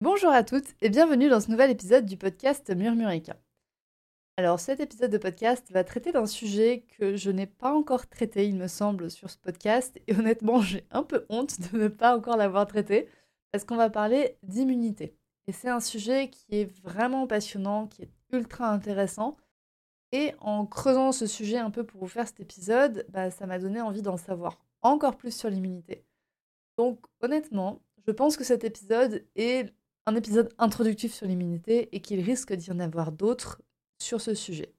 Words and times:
Bonjour 0.00 0.30
à 0.30 0.44
toutes 0.44 0.76
et 0.80 0.90
bienvenue 0.90 1.28
dans 1.28 1.40
ce 1.40 1.50
nouvel 1.50 1.72
épisode 1.72 2.06
du 2.06 2.16
podcast 2.16 2.70
Murmuréquin. 2.70 3.34
Alors 4.36 4.60
cet 4.60 4.78
épisode 4.78 5.10
de 5.10 5.18
podcast 5.18 5.72
va 5.72 5.82
traiter 5.82 6.12
d'un 6.12 6.26
sujet 6.26 6.86
que 6.96 7.16
je 7.16 7.32
n'ai 7.32 7.48
pas 7.48 7.74
encore 7.74 8.06
traité, 8.06 8.46
il 8.46 8.54
me 8.54 8.68
semble, 8.68 9.10
sur 9.10 9.28
ce 9.28 9.36
podcast. 9.38 10.00
Et 10.06 10.14
honnêtement, 10.14 10.62
j'ai 10.62 10.86
un 10.92 11.02
peu 11.02 11.26
honte 11.30 11.60
de 11.72 11.78
ne 11.78 11.88
pas 11.88 12.16
encore 12.16 12.36
l'avoir 12.36 12.68
traité, 12.68 13.08
parce 13.50 13.64
qu'on 13.64 13.74
va 13.74 13.90
parler 13.90 14.38
d'immunité. 14.44 15.16
Et 15.48 15.52
c'est 15.52 15.68
un 15.68 15.80
sujet 15.80 16.30
qui 16.30 16.46
est 16.52 16.72
vraiment 16.80 17.26
passionnant, 17.26 17.88
qui 17.88 18.02
est 18.02 18.10
ultra 18.30 18.70
intéressant. 18.70 19.36
Et 20.12 20.32
en 20.38 20.64
creusant 20.64 21.10
ce 21.10 21.26
sujet 21.26 21.58
un 21.58 21.72
peu 21.72 21.84
pour 21.84 22.02
vous 22.02 22.06
faire 22.06 22.28
cet 22.28 22.38
épisode, 22.38 23.04
bah, 23.08 23.32
ça 23.32 23.46
m'a 23.46 23.58
donné 23.58 23.80
envie 23.80 24.02
d'en 24.02 24.16
savoir 24.16 24.60
encore 24.80 25.16
plus 25.16 25.36
sur 25.36 25.50
l'immunité. 25.50 26.04
Donc 26.76 27.04
honnêtement, 27.20 27.82
je 28.06 28.12
pense 28.12 28.36
que 28.36 28.44
cet 28.44 28.62
épisode 28.62 29.26
est 29.34 29.74
un 30.08 30.14
épisode 30.14 30.48
introductif 30.56 31.12
sur 31.12 31.26
l'immunité 31.26 31.94
et 31.94 32.00
qu'il 32.00 32.20
risque 32.20 32.54
d'y 32.54 32.72
en 32.72 32.80
avoir 32.80 33.12
d'autres 33.12 33.60
sur 33.98 34.22
ce 34.22 34.34
sujet. 34.34 34.74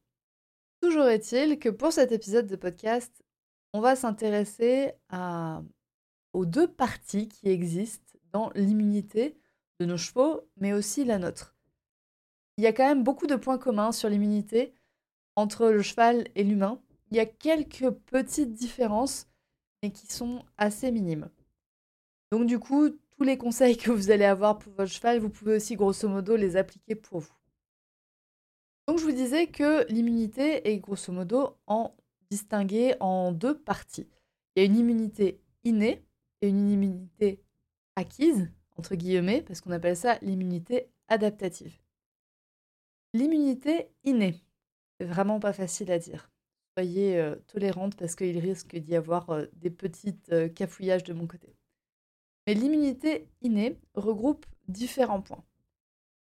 Toujours 0.81 1.05
est-il 1.05 1.59
que 1.59 1.69
pour 1.69 1.93
cet 1.93 2.11
épisode 2.11 2.47
de 2.47 2.55
podcast, 2.55 3.23
on 3.73 3.79
va 3.79 3.95
s'intéresser 3.95 4.93
aux 6.33 6.45
deux 6.45 6.67
parties 6.67 7.27
qui 7.27 7.49
existent 7.49 8.17
dans 8.31 8.49
l'immunité 8.55 9.37
de 9.79 9.85
nos 9.85 9.97
chevaux, 9.97 10.41
mais 10.57 10.73
aussi 10.73 11.05
la 11.05 11.19
nôtre. 11.19 11.55
Il 12.57 12.63
y 12.63 12.67
a 12.67 12.73
quand 12.73 12.87
même 12.87 13.03
beaucoup 13.03 13.27
de 13.27 13.35
points 13.35 13.59
communs 13.59 13.91
sur 13.91 14.09
l'immunité 14.09 14.73
entre 15.35 15.69
le 15.69 15.83
cheval 15.83 16.27
et 16.33 16.43
l'humain. 16.43 16.81
Il 17.11 17.17
y 17.17 17.19
a 17.19 17.27
quelques 17.27 17.91
petites 17.91 18.53
différences, 18.53 19.27
mais 19.83 19.91
qui 19.91 20.07
sont 20.07 20.43
assez 20.57 20.91
minimes. 20.91 21.29
Donc 22.31 22.47
du 22.47 22.57
coup, 22.57 22.89
tous 23.19 23.25
les 23.25 23.37
conseils 23.37 23.75
que 23.75 23.91
vous 23.91 24.11
allez 24.11 24.23
avoir 24.23 24.57
pour 24.57 24.71
votre 24.71 24.89
cheval, 24.89 25.19
vous 25.19 25.29
pouvez 25.29 25.57
aussi 25.57 25.75
grosso 25.75 26.07
modo 26.07 26.37
les 26.37 26.55
appliquer 26.55 26.95
pour 26.95 27.19
vous. 27.19 27.33
Donc 28.87 28.97
je 28.97 29.03
vous 29.03 29.11
disais 29.11 29.47
que 29.47 29.85
l'immunité 29.91 30.69
est 30.69 30.79
grosso 30.79 31.11
modo 31.11 31.57
en 31.67 31.93
distinguée 32.31 32.95
en 33.01 33.33
deux 33.33 33.59
parties. 33.59 34.07
Il 34.55 34.61
y 34.61 34.63
a 34.63 34.65
une 34.65 34.77
immunité 34.77 35.41
innée 35.65 36.05
et 36.41 36.47
une 36.47 36.69
immunité 36.71 37.43
acquise, 37.97 38.49
entre 38.77 38.95
guillemets, 38.95 39.41
parce 39.41 39.59
qu'on 39.59 39.71
appelle 39.71 39.97
ça 39.97 40.17
l'immunité 40.21 40.89
adaptative. 41.09 41.77
L'immunité 43.13 43.89
innée, 44.05 44.41
c'est 44.97 45.07
vraiment 45.07 45.41
pas 45.41 45.51
facile 45.51 45.91
à 45.91 45.99
dire. 45.99 46.31
Soyez 46.77 47.19
euh, 47.19 47.35
tolérante 47.47 47.97
parce 47.97 48.15
qu'il 48.15 48.39
risque 48.39 48.77
d'y 48.77 48.95
avoir 48.95 49.29
euh, 49.31 49.45
des 49.55 49.71
petites 49.71 50.31
euh, 50.31 50.47
cafouillages 50.47 51.03
de 51.03 51.11
mon 51.11 51.27
côté. 51.27 51.58
Mais 52.49 52.55
l'immunité 52.55 53.29
innée 53.43 53.77
regroupe 53.93 54.47
différents 54.67 55.21
points. 55.21 55.45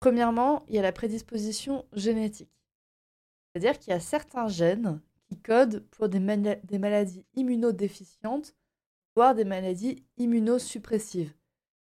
Premièrement, 0.01 0.65
il 0.67 0.75
y 0.75 0.79
a 0.79 0.83
la 0.83 0.91
prédisposition 0.91 1.85
génétique. 1.93 2.65
C'est-à-dire 3.53 3.79
qu'il 3.79 3.91
y 3.91 3.97
a 3.97 4.01
certains 4.01 4.49
gènes 4.49 5.03
qui 5.29 5.39
codent 5.39 5.81
pour 5.91 6.09
des, 6.09 6.19
maladies 6.19 7.27
immunodéficientes, 7.35 8.57
voire 9.15 9.35
des 9.35 9.45
maladies 9.45 10.07
immunosuppressives. 10.17 11.35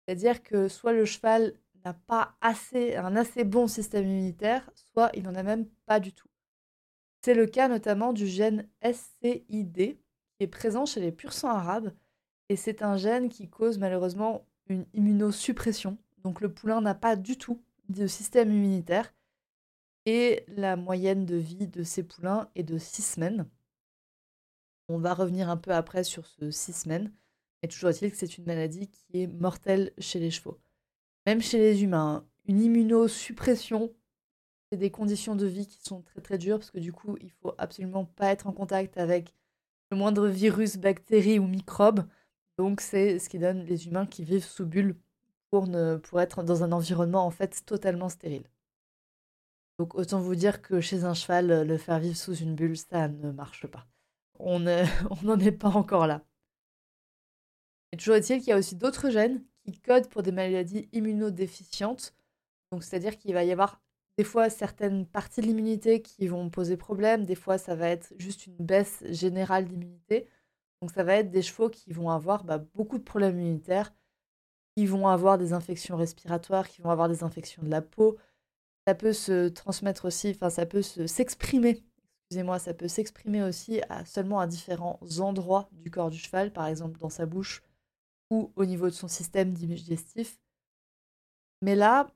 C'est-à-dire 0.07 0.41
que 0.41 0.69
soit 0.69 0.93
le 0.93 1.03
cheval 1.03 1.59
n'a 1.83 1.93
pas 1.93 2.37
un 2.41 3.15
assez 3.17 3.43
bon 3.43 3.67
système 3.67 4.05
immunitaire, 4.05 4.71
soit 4.93 5.11
il 5.15 5.23
n'en 5.23 5.35
a 5.35 5.43
même 5.43 5.67
pas 5.85 5.99
du 5.99 6.13
tout. 6.13 6.29
C'est 7.25 7.33
le 7.33 7.45
cas 7.45 7.67
notamment 7.67 8.13
du 8.13 8.27
gène 8.27 8.69
SCID, 8.81 9.75
qui 9.75 9.97
est 10.39 10.47
présent 10.47 10.85
chez 10.85 11.01
les 11.01 11.11
pur 11.11 11.33
sang 11.33 11.49
arabes, 11.49 11.91
et 12.49 12.55
c'est 12.55 12.81
un 12.81 12.97
gène 12.97 13.29
qui 13.29 13.49
cause 13.49 13.77
malheureusement 13.77 14.45
une 14.67 14.85
immunosuppression. 14.93 15.97
Donc 16.23 16.41
le 16.41 16.53
poulain 16.53 16.81
n'a 16.81 16.95
pas 16.95 17.15
du 17.15 17.37
tout 17.37 17.61
de 17.89 18.07
système 18.07 18.51
immunitaire. 18.51 19.13
Et 20.05 20.43
la 20.47 20.75
moyenne 20.75 21.25
de 21.25 21.35
vie 21.35 21.67
de 21.67 21.83
ces 21.83 22.03
poulains 22.03 22.49
est 22.55 22.63
de 22.63 22.77
6 22.77 23.01
semaines. 23.01 23.49
On 24.89 24.99
va 24.99 25.13
revenir 25.13 25.49
un 25.49 25.57
peu 25.57 25.71
après 25.71 26.03
sur 26.03 26.25
ce 26.25 26.51
6 26.51 26.73
semaines. 26.73 27.13
Mais 27.61 27.69
toujours 27.69 27.89
est-il 27.89 28.11
que 28.11 28.17
c'est 28.17 28.37
une 28.37 28.45
maladie 28.45 28.89
qui 28.89 29.21
est 29.21 29.27
mortelle 29.27 29.93
chez 29.97 30.19
les 30.19 30.31
chevaux. 30.31 30.59
Même 31.25 31.41
chez 31.41 31.57
les 31.57 31.83
humains, 31.83 32.27
une 32.45 32.59
immunosuppression, 32.59 33.93
c'est 34.69 34.77
des 34.77 34.91
conditions 34.91 35.37
de 35.37 35.45
vie 35.45 35.67
qui 35.67 35.81
sont 35.81 36.01
très 36.01 36.19
très 36.19 36.37
dures 36.37 36.59
parce 36.59 36.71
que 36.71 36.79
du 36.79 36.91
coup, 36.91 37.17
il 37.21 37.31
faut 37.31 37.53
absolument 37.57 38.03
pas 38.03 38.31
être 38.31 38.47
en 38.47 38.51
contact 38.51 38.97
avec 38.97 39.33
le 39.91 39.97
moindre 39.97 40.27
virus, 40.27 40.75
bactérie 40.75 41.39
ou 41.39 41.47
microbe. 41.47 42.05
Donc 42.57 42.81
c'est 42.81 43.19
ce 43.19 43.29
qui 43.29 43.39
donne 43.39 43.63
les 43.65 43.87
humains 43.87 44.05
qui 44.05 44.23
vivent 44.23 44.45
sous 44.45 44.65
bulle 44.65 44.95
pour, 45.49 46.19
être 46.19 46.43
dans 46.43 46.63
un 46.63 46.71
environnement 46.71 47.25
en 47.25 47.31
fait 47.31 47.63
totalement 47.65 48.09
stérile. 48.09 48.49
Donc 49.79 49.95
autant 49.95 50.19
vous 50.19 50.35
dire 50.35 50.61
que 50.61 50.81
chez 50.81 51.03
un 51.03 51.13
cheval, 51.13 51.67
le 51.67 51.77
faire 51.77 51.99
vivre 51.99 52.17
sous 52.17 52.35
une 52.35 52.55
bulle, 52.55 52.77
ça 52.77 53.07
ne 53.07 53.31
marche 53.31 53.67
pas. 53.67 53.87
On 54.39 54.59
n'en 54.59 55.39
est 55.39 55.51
pas 55.51 55.69
encore 55.69 56.07
là. 56.07 56.23
Et 57.91 57.97
toujours 57.97 58.15
est-il 58.15 58.39
qu'il 58.39 58.49
y 58.49 58.51
a 58.51 58.57
aussi 58.57 58.75
d'autres 58.75 59.09
gènes 59.09 59.43
qui 59.65 59.79
codent 59.79 60.09
pour 60.09 60.23
des 60.23 60.31
maladies 60.31 60.89
immunodéficientes. 60.91 62.15
Donc 62.71 62.83
c'est-à-dire 62.83 63.17
qu'il 63.17 63.33
va 63.33 63.43
y 63.43 63.51
avoir 63.51 63.81
des 64.17 64.23
fois 64.23 64.49
certaines 64.49 65.05
parties 65.05 65.41
de 65.41 65.47
l'immunité 65.47 66.01
qui 66.01 66.27
vont 66.27 66.49
poser 66.49 66.77
problème, 66.77 67.25
des 67.25 67.35
fois 67.35 67.57
ça 67.57 67.75
va 67.75 67.89
être 67.89 68.13
juste 68.17 68.47
une 68.47 68.57
baisse 68.57 69.03
générale 69.09 69.65
d'immunité. 69.65 70.27
Donc 70.83 70.91
ça 70.91 71.05
va 71.05 71.15
être 71.15 71.31
des 71.31 71.41
chevaux 71.41 71.69
qui 71.69 71.93
vont 71.93 72.09
avoir 72.09 72.43
bah, 72.43 72.57
beaucoup 72.57 72.97
de 72.97 73.05
problèmes 73.05 73.39
immunitaires, 73.39 73.93
qui 74.75 74.85
vont 74.85 75.07
avoir 75.07 75.37
des 75.37 75.53
infections 75.53 75.95
respiratoires, 75.95 76.67
qui 76.67 76.81
vont 76.81 76.89
avoir 76.89 77.07
des 77.07 77.23
infections 77.23 77.63
de 77.63 77.69
la 77.69 77.81
peau. 77.81 78.17
Ça 78.85 78.93
peut 78.93 79.13
se 79.13 79.47
transmettre 79.47 80.03
aussi, 80.03 80.31
enfin 80.31 80.49
ça 80.49 80.65
peut 80.65 80.81
s'exprimer, 80.81 81.81
excusez-moi, 82.25 82.59
ça 82.59 82.73
peut 82.73 82.89
s'exprimer 82.89 83.41
aussi 83.43 83.79
à, 83.87 84.03
seulement 84.03 84.41
à 84.41 84.47
différents 84.47 84.99
endroits 85.19 85.69
du 85.71 85.89
corps 85.89 86.09
du 86.09 86.17
cheval, 86.17 86.51
par 86.51 86.67
exemple 86.67 86.99
dans 86.99 87.09
sa 87.09 87.25
bouche 87.25 87.63
ou 88.29 88.51
au 88.57 88.65
niveau 88.65 88.87
de 88.87 88.93
son 88.93 89.07
système 89.07 89.53
digestif. 89.53 90.37
Mais 91.61 91.75
là, 91.75 92.07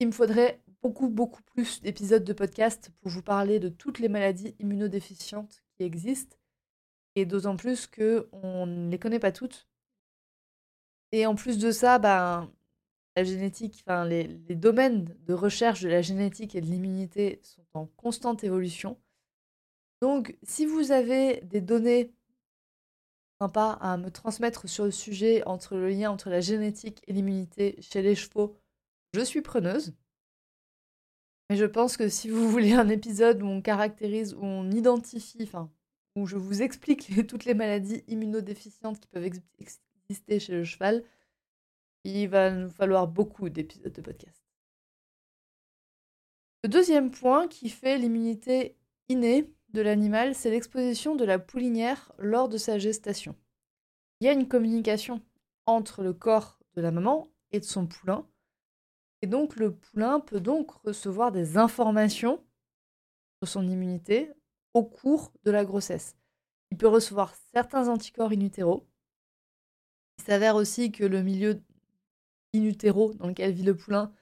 il 0.00 0.08
me 0.08 0.12
faudrait 0.12 0.60
beaucoup, 0.82 1.08
beaucoup 1.08 1.42
plus 1.44 1.80
d'épisodes 1.80 2.24
de 2.24 2.32
podcast 2.34 2.92
pour 3.00 3.10
vous 3.10 3.22
parler 3.22 3.58
de 3.58 3.70
toutes 3.70 4.00
les 4.00 4.10
maladies 4.10 4.54
immunodéficientes 4.58 5.62
qui 5.78 5.84
existent, 5.84 6.36
d'autant 7.26 7.56
plus 7.56 7.86
qu'on 7.86 8.66
ne 8.66 8.90
les 8.90 8.98
connaît 8.98 9.18
pas 9.18 9.32
toutes. 9.32 9.68
Et 11.12 11.26
en 11.26 11.34
plus 11.34 11.58
de 11.58 11.72
ça, 11.72 11.98
ben, 11.98 12.50
la 13.16 13.24
génétique, 13.24 13.82
enfin, 13.86 14.04
les, 14.04 14.26
domaines 14.54 15.16
de 15.26 15.34
recherche 15.34 15.82
de 15.82 15.88
la 15.88 16.02
génétique 16.02 16.54
et 16.54 16.60
de 16.60 16.66
l'immunité 16.66 17.40
sont 17.42 17.64
en 17.74 17.86
constante 17.86 18.44
évolution. 18.44 18.98
Donc, 20.00 20.36
si 20.42 20.66
vous 20.66 20.92
avez 20.92 21.40
des 21.42 21.60
données 21.60 22.12
sympas 23.40 23.72
à 23.80 23.96
me 23.96 24.10
transmettre 24.10 24.68
sur 24.68 24.84
le 24.84 24.90
sujet 24.90 25.42
entre 25.46 25.76
le 25.76 25.88
lien 25.88 26.10
entre 26.10 26.30
la 26.30 26.40
génétique 26.40 27.02
et 27.06 27.12
l'immunité 27.12 27.76
chez 27.80 28.02
les 28.02 28.14
chevaux, 28.14 28.56
je 29.12 29.20
suis 29.20 29.42
preneuse. 29.42 29.94
Mais 31.48 31.56
je 31.56 31.64
pense 31.64 31.96
que 31.96 32.08
si 32.08 32.28
vous 32.28 32.48
voulez 32.50 32.72
un 32.72 32.88
épisode 32.88 33.42
où 33.42 33.46
on 33.46 33.60
caractérise, 33.60 34.34
où 34.34 34.44
on 34.44 34.70
identifie, 34.70 35.42
enfin, 35.42 35.70
où 36.16 36.26
je 36.26 36.36
vous 36.36 36.62
explique 36.62 37.26
toutes 37.26 37.44
les 37.44 37.54
maladies 37.54 38.02
immunodéficientes 38.08 39.00
qui 39.00 39.08
peuvent 39.08 39.30
chez 40.38 40.52
le 40.52 40.64
cheval, 40.64 41.04
il 42.04 42.28
va 42.28 42.50
nous 42.50 42.70
falloir 42.70 43.06
beaucoup 43.06 43.48
d'épisodes 43.48 43.92
de 43.92 44.00
podcast. 44.00 44.42
Le 46.62 46.68
deuxième 46.68 47.10
point 47.10 47.48
qui 47.48 47.70
fait 47.70 47.98
l'immunité 47.98 48.76
innée 49.08 49.50
de 49.70 49.80
l'animal, 49.80 50.34
c'est 50.34 50.50
l'exposition 50.50 51.14
de 51.14 51.24
la 51.24 51.38
poulinière 51.38 52.12
lors 52.18 52.48
de 52.48 52.58
sa 52.58 52.78
gestation. 52.78 53.34
Il 54.20 54.26
y 54.26 54.28
a 54.28 54.32
une 54.32 54.48
communication 54.48 55.22
entre 55.66 56.02
le 56.02 56.12
corps 56.12 56.58
de 56.74 56.82
la 56.82 56.90
maman 56.90 57.28
et 57.52 57.60
de 57.60 57.64
son 57.64 57.86
poulain. 57.86 58.26
Et 59.22 59.26
donc 59.26 59.56
le 59.56 59.74
poulain 59.74 60.20
peut 60.20 60.40
donc 60.40 60.70
recevoir 60.70 61.32
des 61.32 61.56
informations 61.56 62.44
sur 63.42 63.48
son 63.48 63.68
immunité 63.68 64.30
au 64.74 64.84
cours 64.84 65.32
de 65.44 65.50
la 65.50 65.64
grossesse. 65.64 66.16
Il 66.70 66.76
peut 66.76 66.88
recevoir 66.88 67.34
certains 67.52 67.88
anticorps 67.88 68.32
in 68.32 68.40
utero, 68.40 68.86
il 70.20 70.24
s'avère 70.24 70.56
aussi 70.56 70.92
que 70.92 71.04
le 71.04 71.22
milieu 71.22 71.62
in 72.54 72.70
dans 73.14 73.26
lequel 73.26 73.52
vit 73.52 73.62
le 73.62 73.76
poulain 73.76 74.12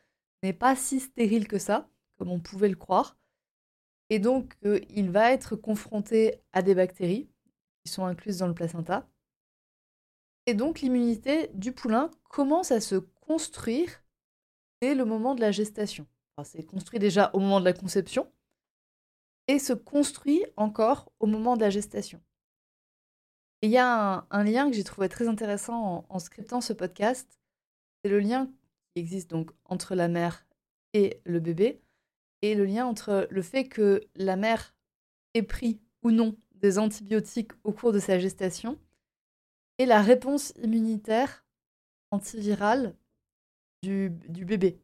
n'est 0.43 0.53
pas 0.53 0.77
si 0.77 1.01
stérile 1.01 1.49
que 1.49 1.59
ça, 1.59 1.89
comme 2.17 2.31
on 2.31 2.39
pouvait 2.39 2.69
le 2.69 2.77
croire. 2.77 3.17
Et 4.09 4.21
donc, 4.21 4.57
euh, 4.65 4.81
il 4.91 5.11
va 5.11 5.33
être 5.33 5.57
confronté 5.57 6.41
à 6.53 6.63
des 6.63 6.77
bactéries 6.77 7.29
qui 7.85 7.93
sont 7.93 8.05
incluses 8.05 8.39
dans 8.39 8.47
le 8.47 8.55
placenta. 8.55 9.09
Et 10.47 10.55
donc, 10.55 10.81
l'immunité 10.81 11.51
du 11.55 11.73
poulain 11.73 12.11
commence 12.31 12.71
à 12.71 12.81
se 12.81 12.97
construire 12.97 14.03
dès 14.81 14.95
le 14.95 15.05
moment 15.05 15.35
de 15.35 15.41
la 15.41 15.51
gestation. 15.51 16.07
c'est 16.45 16.63
construit 16.63 17.01
déjà 17.01 17.31
au 17.35 17.41
moment 17.41 17.59
de 17.59 17.65
la 17.65 17.73
conception 17.73 18.31
et 19.49 19.59
se 19.59 19.73
construit 19.73 20.45
encore 20.57 21.11
au 21.21 21.27
moment 21.27 21.57
de 21.57 21.63
la 21.63 21.71
gestation. 21.71 22.21
il 23.63 23.71
y 23.71 23.79
a 23.79 24.27
un, 24.31 24.45
lien 24.45 24.71
que 24.71 24.77
j'ai 24.77 24.85
trouvé 24.85 25.09
très 25.09 25.27
intéressant 25.27 26.07
en, 26.09 26.19
scriptant 26.21 26.61
ce 26.61 26.73
podcast. 26.73 27.41
C'est 28.03 28.11
le 28.11 28.21
lien 28.21 28.47
qui 28.95 29.01
existe 29.01 29.31
donc 29.31 29.51
entre 29.65 29.95
la 29.95 30.07
mère 30.07 30.47
et 30.93 31.21
le 31.25 31.41
bébé 31.41 31.81
et 32.43 32.55
le 32.55 32.65
lien 32.65 32.87
entre 32.87 33.27
le 33.31 33.43
fait 33.43 33.65
que 33.65 34.01
la 34.15 34.37
mère 34.37 34.75
ait 35.35 35.43
pris 35.43 35.81
ou 36.03 36.13
non 36.13 36.37
des 36.55 36.79
antibiotiques 36.79 37.53
au 37.65 37.73
cours 37.73 37.93
de 37.93 37.99
sa 37.99 38.19
gestation 38.19 38.79
et 39.79 39.87
la 39.87 40.03
réponse 40.03 40.53
immunitaire 40.63 41.45
antivirale 42.11 42.95
du, 43.83 44.11
bébé. 44.45 44.81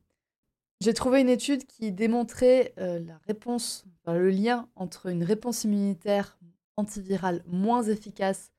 J'ai 0.85 0.93
trouvé 0.93 1.23
une 1.23 1.31
étude 1.31 1.65
qui 1.65 1.93
démontrait 1.93 2.75
euh, 2.77 2.99
la 2.99 3.17
réponse, 3.27 3.87
le 4.07 4.29
lien 4.29 4.69
entre 4.77 5.07
une 5.07 5.25
réponse 5.25 5.65
immunitaire 5.65 6.39
antivirale 6.77 7.43
moins 7.47 7.85
efficace 7.85 8.53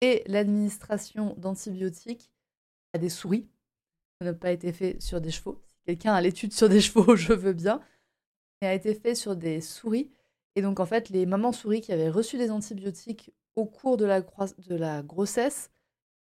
et 0.00 0.22
l'administration 0.28 1.34
d'antibiotiques 1.36 2.32
à 2.94 2.98
des 2.98 3.10
souris. 3.10 3.50
Ça 4.18 4.24
n'a 4.24 4.32
pas 4.32 4.50
été 4.50 4.72
fait 4.72 4.98
sur 5.02 5.20
des 5.20 5.30
chevaux. 5.30 5.60
Si 5.66 5.76
quelqu'un 5.84 6.14
a 6.14 6.22
l'étude 6.22 6.54
sur 6.54 6.70
des 6.70 6.80
chevaux, 6.80 7.16
je 7.16 7.34
veux 7.34 7.52
bien 7.52 7.82
et 8.62 8.66
a 8.66 8.72
été 8.72 8.94
fait 8.94 9.14
sur 9.14 9.36
des 9.36 9.60
souris. 9.60 10.10
Et 10.56 10.62
donc, 10.62 10.80
en 10.80 10.86
fait, 10.86 11.10
les 11.10 11.26
mamans 11.26 11.52
souris 11.52 11.82
qui 11.82 11.92
avaient 11.92 12.08
reçu 12.08 12.38
des 12.38 12.50
antibiotiques 12.50 13.30
au 13.56 13.66
cours 13.66 13.98
de 13.98 14.06
la, 14.06 14.22
de 14.22 14.74
la 14.74 15.02
grossesse 15.02 15.70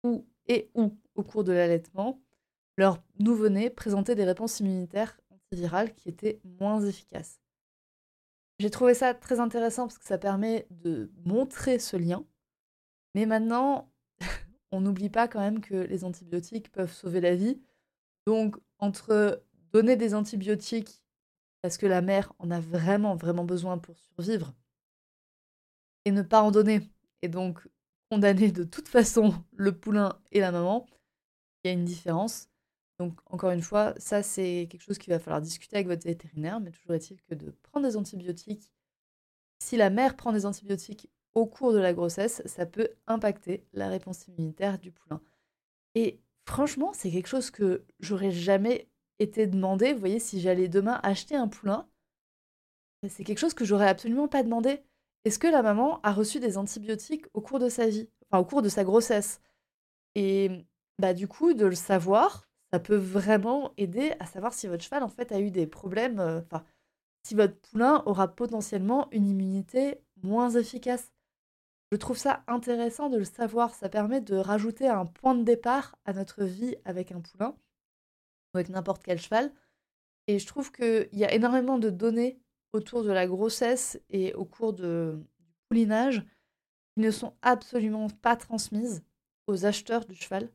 ou, 0.03 0.25
et 0.47 0.71
ou 0.73 0.97
au 1.13 1.21
cours 1.21 1.43
de 1.43 1.51
l'allaitement, 1.51 2.23
leur 2.75 3.03
nouveau-né 3.19 3.69
présentait 3.69 4.15
des 4.15 4.23
réponses 4.23 4.61
immunitaires 4.61 5.19
antivirales 5.51 5.93
qui 5.95 6.09
étaient 6.09 6.39
moins 6.59 6.81
efficaces. 6.81 7.39
J'ai 8.59 8.69
trouvé 8.69 8.93
ça 8.93 9.13
très 9.13 9.39
intéressant 9.39 9.87
parce 9.87 9.97
que 9.97 10.05
ça 10.05 10.17
permet 10.17 10.67
de 10.71 11.11
montrer 11.25 11.79
ce 11.79 11.95
lien. 11.95 12.25
Mais 13.13 13.25
maintenant, 13.25 13.91
on 14.71 14.81
n'oublie 14.81 15.09
pas 15.09 15.27
quand 15.27 15.39
même 15.39 15.61
que 15.61 15.75
les 15.75 16.03
antibiotiques 16.03 16.71
peuvent 16.71 16.93
sauver 16.93 17.21
la 17.21 17.35
vie. 17.35 17.61
Donc, 18.25 18.57
entre 18.79 19.43
donner 19.71 19.95
des 19.95 20.15
antibiotiques 20.15 21.03
parce 21.61 21.77
que 21.77 21.85
la 21.85 22.01
mère 22.01 22.33
en 22.39 22.51
a 22.51 22.59
vraiment, 22.59 23.15
vraiment 23.15 23.43
besoin 23.43 23.77
pour 23.77 23.97
survivre, 23.97 24.53
et 26.05 26.11
ne 26.11 26.21
pas 26.21 26.41
en 26.41 26.51
donner, 26.51 26.81
et 27.21 27.27
donc 27.27 27.67
condamner 28.09 28.51
de 28.51 28.63
toute 28.63 28.87
façon 28.87 29.33
le 29.55 29.77
poulain 29.77 30.17
et 30.31 30.39
la 30.39 30.51
maman, 30.51 30.85
il 31.63 31.67
y 31.67 31.71
a 31.71 31.73
une 31.73 31.85
différence. 31.85 32.47
Donc, 32.99 33.19
encore 33.27 33.51
une 33.51 33.61
fois, 33.61 33.93
ça, 33.97 34.23
c'est 34.23 34.67
quelque 34.69 34.81
chose 34.81 34.97
qu'il 34.97 35.13
va 35.13 35.19
falloir 35.19 35.41
discuter 35.41 35.75
avec 35.75 35.87
votre 35.87 36.05
vétérinaire, 36.05 36.59
mais 36.59 36.71
toujours 36.71 36.93
est-il 36.93 37.21
que 37.21 37.35
de 37.35 37.51
prendre 37.63 37.87
des 37.87 37.95
antibiotiques, 37.95 38.71
si 39.59 39.77
la 39.77 39.89
mère 39.89 40.15
prend 40.15 40.33
des 40.33 40.45
antibiotiques 40.45 41.09
au 41.35 41.45
cours 41.45 41.73
de 41.73 41.79
la 41.79 41.93
grossesse, 41.93 42.41
ça 42.45 42.65
peut 42.65 42.89
impacter 43.05 43.63
la 43.73 43.89
réponse 43.89 44.27
immunitaire 44.27 44.79
du 44.79 44.91
poulain. 44.91 45.21
Et 45.93 46.19
franchement, 46.47 46.91
c'est 46.93 47.11
quelque 47.11 47.27
chose 47.27 47.51
que 47.51 47.85
j'aurais 47.99 48.31
jamais 48.31 48.87
été 49.19 49.45
demandé, 49.47 49.93
vous 49.93 49.99
voyez, 49.99 50.19
si 50.19 50.39
j'allais 50.41 50.67
demain 50.67 50.99
acheter 51.03 51.35
un 51.35 51.47
poulain, 51.47 51.87
c'est 53.07 53.23
quelque 53.23 53.39
chose 53.39 53.53
que 53.53 53.65
j'aurais 53.65 53.87
absolument 53.87 54.27
pas 54.27 54.43
demandé. 54.43 54.83
Est-ce 55.25 55.39
que 55.39 55.47
la 55.47 55.61
maman 55.61 55.99
a 56.01 56.11
reçu 56.11 56.39
des 56.39 56.57
antibiotiques 56.57 57.25
au 57.33 57.41
cours 57.41 57.59
de 57.59 57.69
sa 57.69 57.87
vie, 57.87 58.09
enfin 58.29 58.41
au 58.41 58.45
cours 58.45 58.61
de 58.61 58.69
sa 58.69 58.83
grossesse? 58.83 59.41
Et 60.15 60.65
bah 60.99 61.13
du 61.13 61.27
coup, 61.27 61.53
de 61.53 61.65
le 61.65 61.75
savoir, 61.75 62.46
ça 62.77 62.83
peut 62.83 62.95
vraiment 62.95 63.73
aider 63.77 64.13
à 64.19 64.27
savoir 64.27 64.53
si 64.53 64.67
votre 64.67 64.83
cheval 64.83 65.01
en 65.01 65.09
fait 65.09 65.31
a 65.31 65.39
eu 65.39 65.49
des 65.49 65.65
problèmes, 65.65 66.19
euh, 66.19 66.41
enfin 66.41 66.63
si 67.23 67.33
votre 67.33 67.55
poulain 67.55 68.03
aura 68.05 68.27
potentiellement 68.27 69.09
une 69.09 69.25
immunité 69.25 69.99
moins 70.21 70.51
efficace. 70.51 71.11
Je 71.91 71.97
trouve 71.97 72.19
ça 72.19 72.43
intéressant 72.45 73.09
de 73.09 73.17
le 73.17 73.23
savoir, 73.23 73.73
ça 73.73 73.89
permet 73.89 74.21
de 74.21 74.35
rajouter 74.35 74.87
un 74.87 75.07
point 75.07 75.33
de 75.33 75.41
départ 75.41 75.95
à 76.05 76.13
notre 76.13 76.43
vie 76.43 76.75
avec 76.85 77.11
un 77.11 77.19
poulain 77.19 77.55
avec 78.53 78.69
n'importe 78.69 79.01
quel 79.01 79.19
cheval. 79.19 79.51
Et 80.27 80.37
je 80.37 80.45
trouve 80.45 80.71
qu'il 80.71 81.09
y 81.13 81.25
a 81.25 81.33
énormément 81.33 81.79
de 81.79 81.89
données 81.89 82.39
autour 82.73 83.03
de 83.03 83.11
la 83.11 83.25
grossesse 83.25 83.99
et 84.11 84.35
au 84.35 84.45
cours 84.45 84.73
de, 84.73 85.19
du 85.39 85.55
poulinage 85.67 86.23
qui 86.93 87.01
ne 87.01 87.09
sont 87.09 87.33
absolument 87.41 88.07
pas 88.21 88.35
transmises 88.35 89.03
aux 89.47 89.65
acheteurs 89.65 90.05
du 90.05 90.13
cheval. 90.15 90.51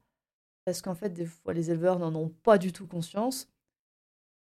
Parce 0.64 0.82
qu'en 0.82 0.94
fait, 0.94 1.11
des 1.11 1.26
fois, 1.26 1.53
les 1.53 1.70
éleveurs 1.70 1.99
n'en 1.99 2.14
ont 2.14 2.29
pas 2.29 2.59
du 2.59 2.73
tout 2.73 2.87
conscience. 2.87 3.49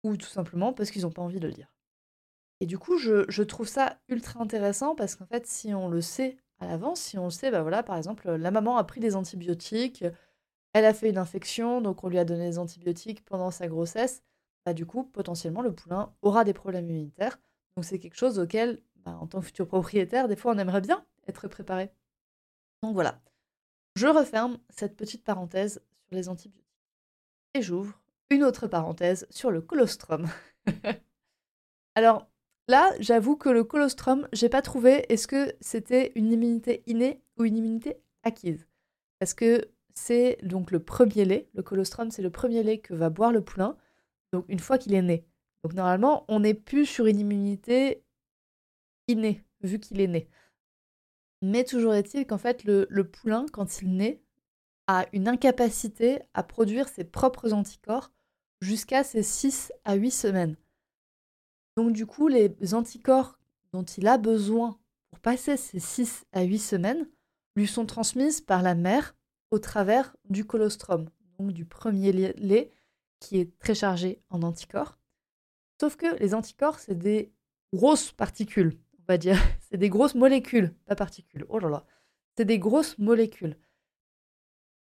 Ou 0.04 0.18
tout 0.18 0.28
simplement 0.28 0.74
parce 0.74 0.92
qu'ils 0.92 1.04
n'ont 1.04 1.12
pas 1.12 1.22
envie 1.22 1.40
de 1.40 1.48
le 1.48 1.54
lire. 1.54 1.74
Et 2.60 2.66
du 2.66 2.78
coup, 2.78 2.98
je, 2.98 3.26
je 3.30 3.44
trouve 3.44 3.68
ça 3.68 4.00
ultra 4.10 4.42
intéressant 4.42 4.96
parce 4.96 5.16
qu'en 5.16 5.26
fait, 5.26 5.48
si 5.48 5.74
on 5.74 5.88
le 5.90 6.02
sait 6.02 6.38
à 6.60 6.68
l'avance, 6.68 7.02
si 7.02 7.18
on 7.18 7.26
le 7.26 7.30
sait, 7.30 7.52
bah 7.52 7.62
voilà, 7.62 7.84
par 7.84 7.98
exemple, 7.98 8.30
la 8.30 8.52
maman 8.52 8.78
a 8.78 8.84
pris 8.84 9.00
des 9.00 9.16
antibiotiques, 9.16 10.04
elle 10.74 10.86
a 10.86 10.94
fait 10.94 11.10
une 11.10 11.18
infection, 11.18 11.82
donc 11.82 12.04
on 12.04 12.10
lui 12.10 12.18
a 12.18 12.26
donné 12.26 12.50
des 12.50 12.60
antibiotiques 12.60 13.24
pendant 13.26 13.52
sa 13.52 13.68
grossesse. 13.68 14.24
Bah, 14.66 14.74
du 14.74 14.86
coup, 14.86 15.04
potentiellement, 15.04 15.62
le 15.62 15.74
poulain 15.74 16.14
aura 16.22 16.44
des 16.44 16.54
problèmes 16.54 16.90
immunitaires. 16.90 17.40
Donc 17.76 17.86
c'est 17.86 18.00
quelque 18.00 18.16
chose 18.16 18.40
auquel, 18.40 18.82
bah, 19.06 19.18
en 19.20 19.28
tant 19.28 19.40
que 19.40 19.46
futur 19.46 19.68
propriétaire, 19.68 20.28
des 20.28 20.36
fois, 20.36 20.54
on 20.54 20.58
aimerait 20.58 20.82
bien 20.82 21.06
être 21.28 21.48
préparé. 21.48 21.92
Donc 22.82 22.94
voilà. 22.94 23.22
Je 23.96 24.08
referme 24.08 24.58
cette 24.70 24.96
petite 24.96 25.24
parenthèse 25.24 25.82
sur 26.08 26.16
les 26.16 26.30
antibiotiques. 26.30 26.64
Et 27.54 27.62
j'ouvre 27.62 28.00
une 28.30 28.44
autre 28.44 28.68
parenthèse 28.68 29.28
sur 29.30 29.52
le 29.52 29.62
colostrum. 29.62 30.28
Alors 31.96 32.28
là, 32.68 32.92
j'avoue 33.00 33.36
que 33.36 33.50
le 33.50 33.64
colostrum, 33.64 34.28
j'ai 34.34 34.50
pas 34.50 34.62
trouvé 34.62 35.06
est-ce 35.12 35.28
que 35.28 35.54
c'était 35.62 36.12
une 36.16 36.32
immunité 36.32 36.84
innée 36.88 37.22
ou 37.38 37.46
une 37.46 37.58
immunité 37.58 37.98
acquise? 38.24 38.68
Parce 39.20 39.34
que 39.34 39.70
c'est 39.94 40.38
donc 40.44 40.72
le 40.72 40.80
premier 40.80 41.26
lait. 41.26 41.50
Le 41.54 41.62
colostrum, 41.62 42.12
c'est 42.12 42.22
le 42.22 42.32
premier 42.32 42.64
lait 42.64 42.80
que 42.80 42.94
va 42.94 43.10
boire 43.10 43.32
le 43.32 43.44
poulain, 43.44 43.78
donc 44.32 44.46
une 44.48 44.60
fois 44.60 44.78
qu'il 44.78 44.94
est 44.94 45.02
né. 45.02 45.26
Donc 45.64 45.74
normalement, 45.74 46.26
on 46.28 46.42
n'est 46.42 46.56
plus 46.56 46.86
sur 46.86 47.06
une 47.06 47.20
immunité 47.20 48.04
innée, 49.08 49.44
vu 49.62 49.80
qu'il 49.80 50.02
est 50.02 50.08
né. 50.08 50.28
Mais 51.42 51.64
toujours 51.64 51.94
est-il 51.94 52.26
qu'en 52.26 52.38
fait, 52.38 52.64
le, 52.64 52.88
le, 52.90 53.10
poulain, 53.10 53.46
quand 53.52 53.82
il 53.82 53.96
naît, 53.96 54.23
a 54.88 55.06
une 55.14 55.28
incapacité 55.28 56.20
à 56.34 56.44
produire 56.44 56.88
ses 56.90 57.04
propres 57.04 57.54
anticorps 57.54 58.12
jusqu'à 58.62 59.04
ses 59.04 59.24
6 59.24 59.72
à 59.86 59.96
8 59.96 60.12
semaines. 60.12 60.56
Donc 61.76 61.94
du 61.94 62.06
coup, 62.06 62.28
les 62.28 62.74
anticorps 62.74 63.40
dont 63.72 63.84
il 63.84 64.08
a 64.08 64.18
besoin 64.18 64.80
pour 65.10 65.20
passer 65.20 65.58
ces 65.58 65.80
6 65.80 66.26
à 66.32 66.44
8 66.44 66.60
semaines 66.60 67.10
lui 67.56 67.68
sont 67.68 67.86
transmises 67.86 68.42
par 68.42 68.62
la 68.62 68.76
mère 68.76 69.16
au 69.52 69.60
travers 69.60 70.16
du 70.30 70.46
colostrum, 70.46 71.10
donc 71.38 71.52
du 71.52 71.66
premier 71.66 72.12
lait 72.12 72.72
qui 73.20 73.40
est 73.40 73.58
très 73.60 73.76
chargé 73.76 74.22
en 74.30 74.42
anticorps. 74.42 74.98
Sauf 75.80 75.96
que 75.96 76.18
les 76.20 76.34
anticorps, 76.34 76.80
c'est 76.80 76.98
des 76.98 77.32
grosses 77.74 78.12
particules, 78.12 78.74
on 79.00 79.04
va 79.08 79.18
dire. 79.18 79.38
C'est 79.70 79.78
des 79.78 79.90
grosses 79.90 80.14
molécules, 80.14 80.74
pas 80.86 80.96
particules. 80.96 81.46
Oh 81.50 81.58
là 81.58 81.68
là. 81.68 81.86
C'est 82.38 82.46
des 82.46 82.60
grosses 82.60 82.98
molécules. 83.00 83.58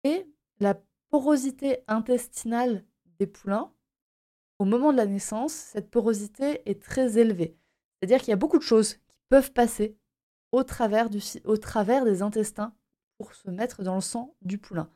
Et 0.08 0.26
la 0.62 0.82
porosité 1.10 1.84
intestinale 1.90 2.86
des 3.20 3.28
poulains, 3.28 3.74
au 4.58 4.64
moment 4.64 4.94
de 4.94 4.98
la 4.98 5.06
naissance, 5.06 5.52
cette 5.52 5.92
porosité 5.92 6.62
est 6.70 6.82
très 6.82 7.18
élevée. 7.18 7.58
C'est-à-dire 8.00 8.20
qu'il 8.20 8.30
y 8.30 8.34
a 8.34 8.38
beaucoup 8.38 8.58
de 8.58 8.64
choses 8.64 8.94
qui 8.94 9.20
peuvent 9.28 9.52
passer 9.52 9.98
au 10.54 10.64
travers, 10.64 11.10
au 11.44 11.58
travers 11.58 12.06
des 12.06 12.22
intestins 12.22 12.74
pour 13.18 13.36
se 13.36 13.50
mettre 13.50 13.84
dans 13.84 13.96
le 13.96 14.02
sang 14.02 14.34
du 14.42 14.58
poulain. 14.58 14.90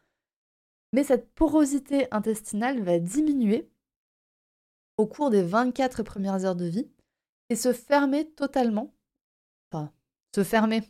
Mais 0.93 1.03
cette 1.03 1.29
porosité 1.33 2.07
intestinale 2.11 2.81
va 2.81 2.97
diminuer 2.97 3.69
au 4.95 5.07
cours 5.07 5.29
des 5.29 5.43
24 5.43 6.03
premières 6.03 6.45
heures 6.45 6.55
de 6.55 6.67
vie 6.67 6.89
et 7.49 7.57
se 7.57 7.73
fermer 7.73 8.31
totalement, 8.31 8.95
enfin, 9.69 9.91
se 10.33 10.45
fermer 10.45 10.83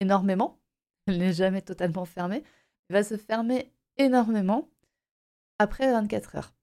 énormément, 0.00 0.62
elle 1.06 1.18
n'est 1.18 1.34
jamais 1.34 1.60
totalement 1.60 2.06
fermée, 2.06 2.42
va 2.92 3.02
se 3.02 3.16
fermer 3.16 3.72
énormément 3.96 4.70
après 5.58 5.90
24 5.90 6.36
heures. 6.36 6.54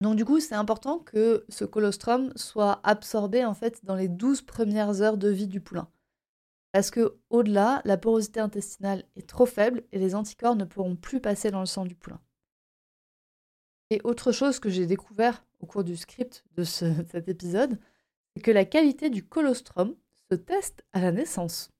Donc 0.00 0.16
du 0.16 0.24
coup, 0.24 0.40
c'est 0.40 0.54
important 0.54 0.98
que 0.98 1.44
ce 1.48 1.64
colostrum 1.64 2.32
soit 2.36 2.80
absorbé 2.84 3.44
en 3.44 3.54
fait 3.54 3.84
dans 3.84 3.96
les 3.96 4.08
12 4.08 4.42
premières 4.42 5.02
heures 5.02 5.18
de 5.18 5.28
vie 5.28 5.48
du 5.48 5.60
poulain. 5.60 5.90
Parce 6.72 6.90
que 6.90 7.18
au-delà, 7.30 7.82
la 7.84 7.96
porosité 7.96 8.40
intestinale 8.40 9.04
est 9.16 9.28
trop 9.28 9.46
faible 9.46 9.82
et 9.92 9.98
les 9.98 10.14
anticorps 10.14 10.56
ne 10.56 10.64
pourront 10.64 10.96
plus 10.96 11.20
passer 11.20 11.50
dans 11.50 11.60
le 11.60 11.66
sang 11.66 11.84
du 11.84 11.96
poulain. 11.96 12.20
Et 13.90 14.00
autre 14.04 14.32
chose 14.32 14.60
que 14.60 14.70
j'ai 14.70 14.86
découvert 14.86 15.44
au 15.58 15.66
cours 15.66 15.84
du 15.84 15.96
script 15.96 16.44
de 16.56 16.64
cet 16.64 17.28
épisode, 17.28 17.78
c'est 18.34 18.42
que 18.42 18.52
la 18.52 18.64
qualité 18.64 19.10
du 19.10 19.26
colostrum 19.26 19.96
se 20.30 20.36
teste 20.36 20.84
à 20.92 21.00
la 21.00 21.12
naissance. 21.12 21.70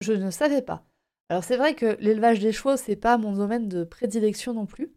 Je 0.00 0.12
ne 0.12 0.30
savais 0.30 0.62
pas. 0.62 0.87
Alors 1.28 1.44
c'est 1.44 1.56
vrai 1.56 1.74
que 1.74 1.96
l'élevage 2.00 2.40
des 2.40 2.52
chevaux, 2.52 2.76
c'est 2.76 2.96
pas 2.96 3.18
mon 3.18 3.32
domaine 3.32 3.68
de 3.68 3.84
prédilection 3.84 4.54
non 4.54 4.66
plus, 4.66 4.94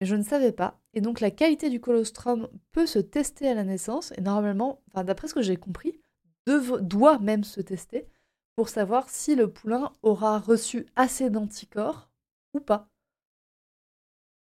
mais 0.00 0.06
je 0.06 0.16
ne 0.16 0.22
savais 0.22 0.52
pas. 0.52 0.80
Et 0.94 1.00
donc 1.00 1.20
la 1.20 1.30
qualité 1.30 1.70
du 1.70 1.80
colostrum 1.80 2.48
peut 2.72 2.86
se 2.86 2.98
tester 2.98 3.48
à 3.48 3.54
la 3.54 3.64
naissance, 3.64 4.12
et 4.16 4.20
normalement, 4.20 4.82
d'après 4.94 5.28
ce 5.28 5.34
que 5.34 5.42
j'ai 5.42 5.56
compris, 5.56 6.00
doit 6.46 7.18
même 7.18 7.44
se 7.44 7.60
tester 7.60 8.08
pour 8.56 8.68
savoir 8.68 9.08
si 9.08 9.36
le 9.36 9.52
poulain 9.52 9.92
aura 10.02 10.38
reçu 10.38 10.86
assez 10.96 11.30
d'anticorps 11.30 12.10
ou 12.54 12.60
pas. 12.60 12.88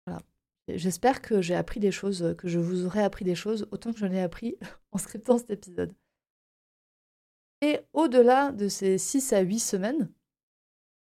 Voilà. 0.05 0.21
J'espère 0.69 1.21
que 1.21 1.41
j'ai 1.41 1.55
appris 1.55 1.79
des 1.79 1.91
choses, 1.91 2.35
que 2.37 2.47
je 2.47 2.59
vous 2.59 2.85
aurai 2.85 3.03
appris 3.03 3.25
des 3.25 3.35
choses 3.35 3.67
autant 3.71 3.91
que 3.91 3.99
je 3.99 4.05
l'ai 4.05 4.21
appris 4.21 4.57
en 4.91 4.97
scriptant 4.97 5.37
cet 5.37 5.49
épisode. 5.49 5.93
Et 7.61 7.81
au-delà 7.91 8.53
de 8.53 8.69
ces 8.69 8.97
6 8.97 9.33
à 9.33 9.41
8 9.41 9.59
semaines, 9.59 10.09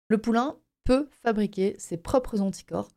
le 0.08 0.18
poulain 0.18 0.58
peut 0.84 1.08
fabriquer 1.22 1.76
ses 1.78 1.96
propres 1.96 2.40
anticorps. 2.40 2.90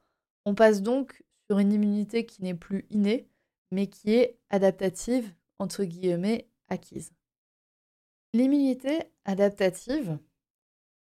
On 0.46 0.56
passe 0.56 0.82
donc 0.82 1.24
sur 1.50 1.60
une 1.60 1.72
immunité 1.72 2.26
qui 2.26 2.44
n'est 2.44 2.54
plus 2.54 2.86
innée, 2.90 3.30
mais 3.72 3.88
qui 3.88 4.14
est 4.14 4.40
adaptative, 4.50 5.34
entre 5.60 5.84
guillemets, 5.84 6.50
acquise. 6.70 7.14
L'immunité 8.34 9.00
adaptative, 9.26 10.20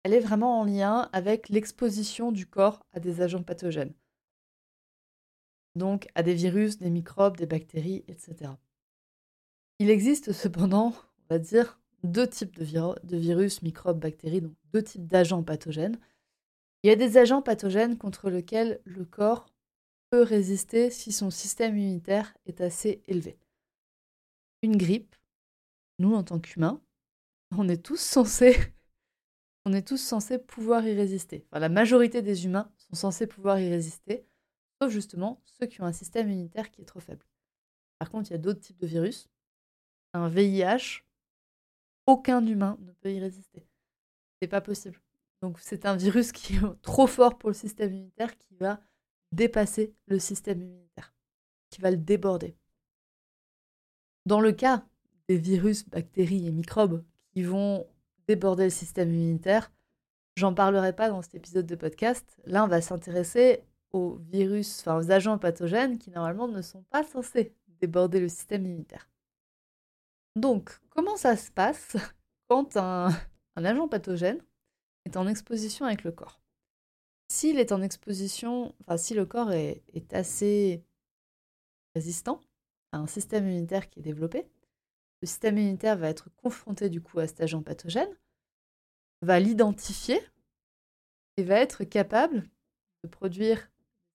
elle 0.02 0.14
est 0.14 0.20
vraiment 0.20 0.60
en 0.60 0.64
lien 0.64 1.10
avec 1.12 1.48
l'exposition 1.48 2.32
du 2.32 2.46
corps 2.46 2.84
à 2.92 3.00
des 3.00 3.20
agents 3.20 3.42
pathogènes. 3.42 3.94
Donc 5.76 6.08
à 6.14 6.22
des 6.22 6.34
virus, 6.34 6.78
des 6.78 6.90
microbes, 6.90 7.36
des 7.36 7.46
bactéries, 7.46 8.04
etc. 8.08 8.52
Il 9.78 9.90
existe 9.90 10.32
cependant, 10.32 10.94
on 11.18 11.34
va 11.34 11.38
dire, 11.38 11.79
deux 12.04 12.28
types 12.28 12.58
de, 12.58 13.16
virus, 13.16 13.62
microbes, 13.62 14.00
bactéries, 14.00 14.40
donc 14.40 14.54
deux 14.72 14.82
types 14.82 15.06
d'agents 15.06 15.42
pathogènes. 15.42 15.98
Il 16.82 16.88
y 16.88 16.90
a 16.90 16.96
des 16.96 17.18
agents 17.18 17.42
pathogènes 17.42 17.98
contre 17.98 18.30
lesquels 18.30 18.80
le 18.84 19.04
corps 19.04 19.46
peut 20.10 20.22
résister 20.22 20.90
si 20.90 21.12
son 21.12 21.30
système 21.30 21.76
immunitaire 21.76 22.34
est 22.46 22.60
assez 22.60 23.02
élevé. 23.06 23.38
Une 24.62 24.76
grippe, 24.76 25.14
nous 25.98 26.14
en 26.14 26.24
tant 26.24 26.40
qu'humains, 26.40 26.80
on 27.56 27.68
est 27.68 27.82
tous 27.82 28.00
censés 28.00 28.56
on 29.66 29.72
est 29.72 29.86
tous 29.86 29.98
censés 29.98 30.38
pouvoir 30.38 30.86
y 30.86 30.94
résister. 30.94 31.46
la 31.52 31.68
majorité 31.68 32.22
des 32.22 32.44
humains 32.46 32.72
sont 32.78 32.94
censés 32.94 33.26
pouvoir 33.26 33.60
y 33.60 33.68
résister, 33.68 34.26
sauf 34.80 34.90
justement 34.90 35.42
ceux 35.44 35.66
qui 35.66 35.82
ont 35.82 35.86
un 35.86 35.92
système 35.92 36.30
immunitaire 36.30 36.70
qui 36.70 36.80
est 36.80 36.86
trop 36.86 37.00
faible. 37.00 37.24
Par 37.98 38.10
contre, 38.10 38.30
il 38.30 38.32
y 38.32 38.36
a 38.36 38.38
d'autres 38.38 38.60
types 38.60 38.80
de 38.80 38.86
virus. 38.86 39.28
Un 40.14 40.28
VIH, 40.28 41.04
aucun 42.10 42.44
humain 42.44 42.76
ne 42.80 42.92
peut 42.92 43.12
y 43.12 43.20
résister. 43.20 43.64
C'est 44.40 44.48
pas 44.48 44.60
possible. 44.60 45.00
Donc 45.42 45.58
c'est 45.60 45.86
un 45.86 45.96
virus 45.96 46.32
qui 46.32 46.56
est 46.56 46.60
trop 46.82 47.06
fort 47.06 47.38
pour 47.38 47.50
le 47.50 47.54
système 47.54 47.92
immunitaire 47.92 48.36
qui 48.36 48.56
va 48.56 48.80
dépasser 49.32 49.94
le 50.06 50.18
système 50.18 50.60
immunitaire, 50.60 51.14
qui 51.70 51.80
va 51.80 51.90
le 51.90 51.96
déborder. 51.96 52.56
Dans 54.26 54.40
le 54.40 54.52
cas 54.52 54.84
des 55.28 55.36
virus, 55.36 55.88
bactéries 55.88 56.48
et 56.48 56.50
microbes 56.50 57.04
qui 57.32 57.42
vont 57.42 57.86
déborder 58.26 58.64
le 58.64 58.70
système 58.70 59.14
immunitaire, 59.14 59.70
j'en 60.36 60.52
parlerai 60.52 60.94
pas 60.94 61.08
dans 61.08 61.22
cet 61.22 61.36
épisode 61.36 61.66
de 61.66 61.76
podcast. 61.76 62.40
Là, 62.44 62.64
on 62.64 62.68
va 62.68 62.80
s'intéresser 62.80 63.62
aux 63.92 64.16
virus, 64.32 64.80
enfin 64.80 64.98
aux 64.98 65.10
agents 65.12 65.38
pathogènes 65.38 65.98
qui 65.98 66.10
normalement 66.10 66.48
ne 66.48 66.62
sont 66.62 66.82
pas 66.90 67.04
censés 67.04 67.54
déborder 67.80 68.20
le 68.20 68.28
système 68.28 68.66
immunitaire. 68.66 69.09
Donc, 70.36 70.70
comment 70.90 71.16
ça 71.16 71.36
se 71.36 71.50
passe 71.50 71.96
quand 72.48 72.76
un, 72.76 73.10
agent 73.56 73.88
pathogène 73.88 74.42
est 75.04 75.16
en 75.16 75.26
exposition 75.26 75.86
avec 75.86 76.04
le 76.04 76.12
corps? 76.12 76.40
S'il 77.28 77.58
est 77.58 77.72
en 77.72 77.82
exposition, 77.82 78.74
enfin 78.80 78.96
si 78.96 79.14
le 79.14 79.24
corps 79.24 79.52
est, 79.52 79.82
assez 80.12 80.84
résistant 81.94 82.40
à 82.92 82.98
un 82.98 83.06
système 83.06 83.46
immunitaire 83.46 83.88
qui 83.88 84.00
est 84.00 84.02
développé, 84.02 84.48
le 85.22 85.26
système 85.26 85.58
immunitaire 85.58 85.96
va 85.96 86.08
être 86.08 86.30
confronté 86.36 86.88
du 86.88 87.00
coup 87.00 87.18
à 87.20 87.26
cet 87.26 87.40
agent 87.40 87.62
pathogène, 87.62 88.12
va 89.22 89.38
l'identifier 89.38 90.20
et 91.36 91.44
va 91.44 91.56
être 91.60 91.84
capable 91.84 92.48
de 93.04 93.08
produire 93.08 93.70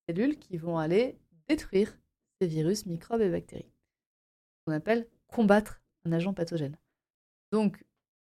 des 0.07 0.13
cellules 0.13 0.39
qui 0.39 0.57
vont 0.57 0.77
aller 0.77 1.17
détruire 1.47 1.97
ces 2.41 2.47
virus, 2.47 2.85
microbes 2.85 3.21
et 3.21 3.29
bactéries. 3.29 3.71
On 4.67 4.71
appelle 4.71 5.07
combattre 5.27 5.81
un 6.05 6.11
agent 6.11 6.33
pathogène. 6.33 6.77
Donc, 7.51 7.83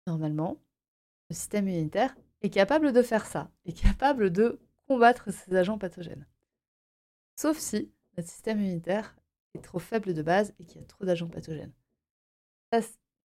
normalement, 0.06 0.58
le 1.30 1.34
système 1.34 1.68
immunitaire 1.68 2.16
est 2.42 2.50
capable 2.50 2.92
de 2.92 3.02
faire 3.02 3.26
ça, 3.26 3.50
est 3.64 3.72
capable 3.72 4.30
de 4.30 4.60
combattre 4.86 5.32
ces 5.32 5.54
agents 5.56 5.78
pathogènes. 5.78 6.26
Sauf 7.34 7.58
si 7.58 7.90
notre 8.16 8.28
système 8.28 8.60
immunitaire 8.60 9.16
est 9.54 9.62
trop 9.62 9.78
faible 9.78 10.14
de 10.14 10.22
base 10.22 10.54
et 10.58 10.64
qu'il 10.64 10.80
y 10.80 10.84
a 10.84 10.86
trop 10.86 11.04
d'agents 11.04 11.28
pathogènes. 11.28 11.72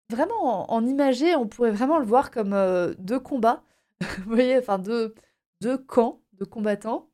vraiment, 0.10 0.72
en, 0.72 0.86
imagé, 0.86 1.36
on 1.36 1.48
pourrait 1.48 1.72
vraiment 1.72 2.00
le 2.00 2.06
voir 2.06 2.32
comme 2.32 2.54
euh, 2.54 2.94
deux 2.98 3.20
combats, 3.20 3.64
vous 4.02 4.36
voyez, 4.36 4.58
enfin 4.58 4.80
deux 4.80 5.78
camps 5.78 6.22
de 6.34 6.46
combattants. 6.46 7.12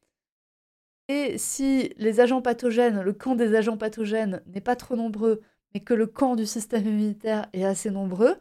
Et 1.09 1.37
si 1.37 1.93
les 1.97 2.19
agents 2.19 2.41
pathogènes, 2.41 3.01
le 3.01 3.13
camp 3.13 3.35
des 3.35 3.55
agents 3.55 3.77
pathogènes 3.77 4.41
n'est 4.47 4.61
pas 4.61 4.75
trop 4.75 4.95
nombreux, 4.95 5.41
mais 5.77 5.83
que 5.83 5.93
le 5.93 6.07
camp 6.07 6.35
du 6.35 6.47
système 6.47 6.87
immunitaire 6.87 7.49
est 7.53 7.63
assez 7.63 7.91
nombreux, 7.91 8.35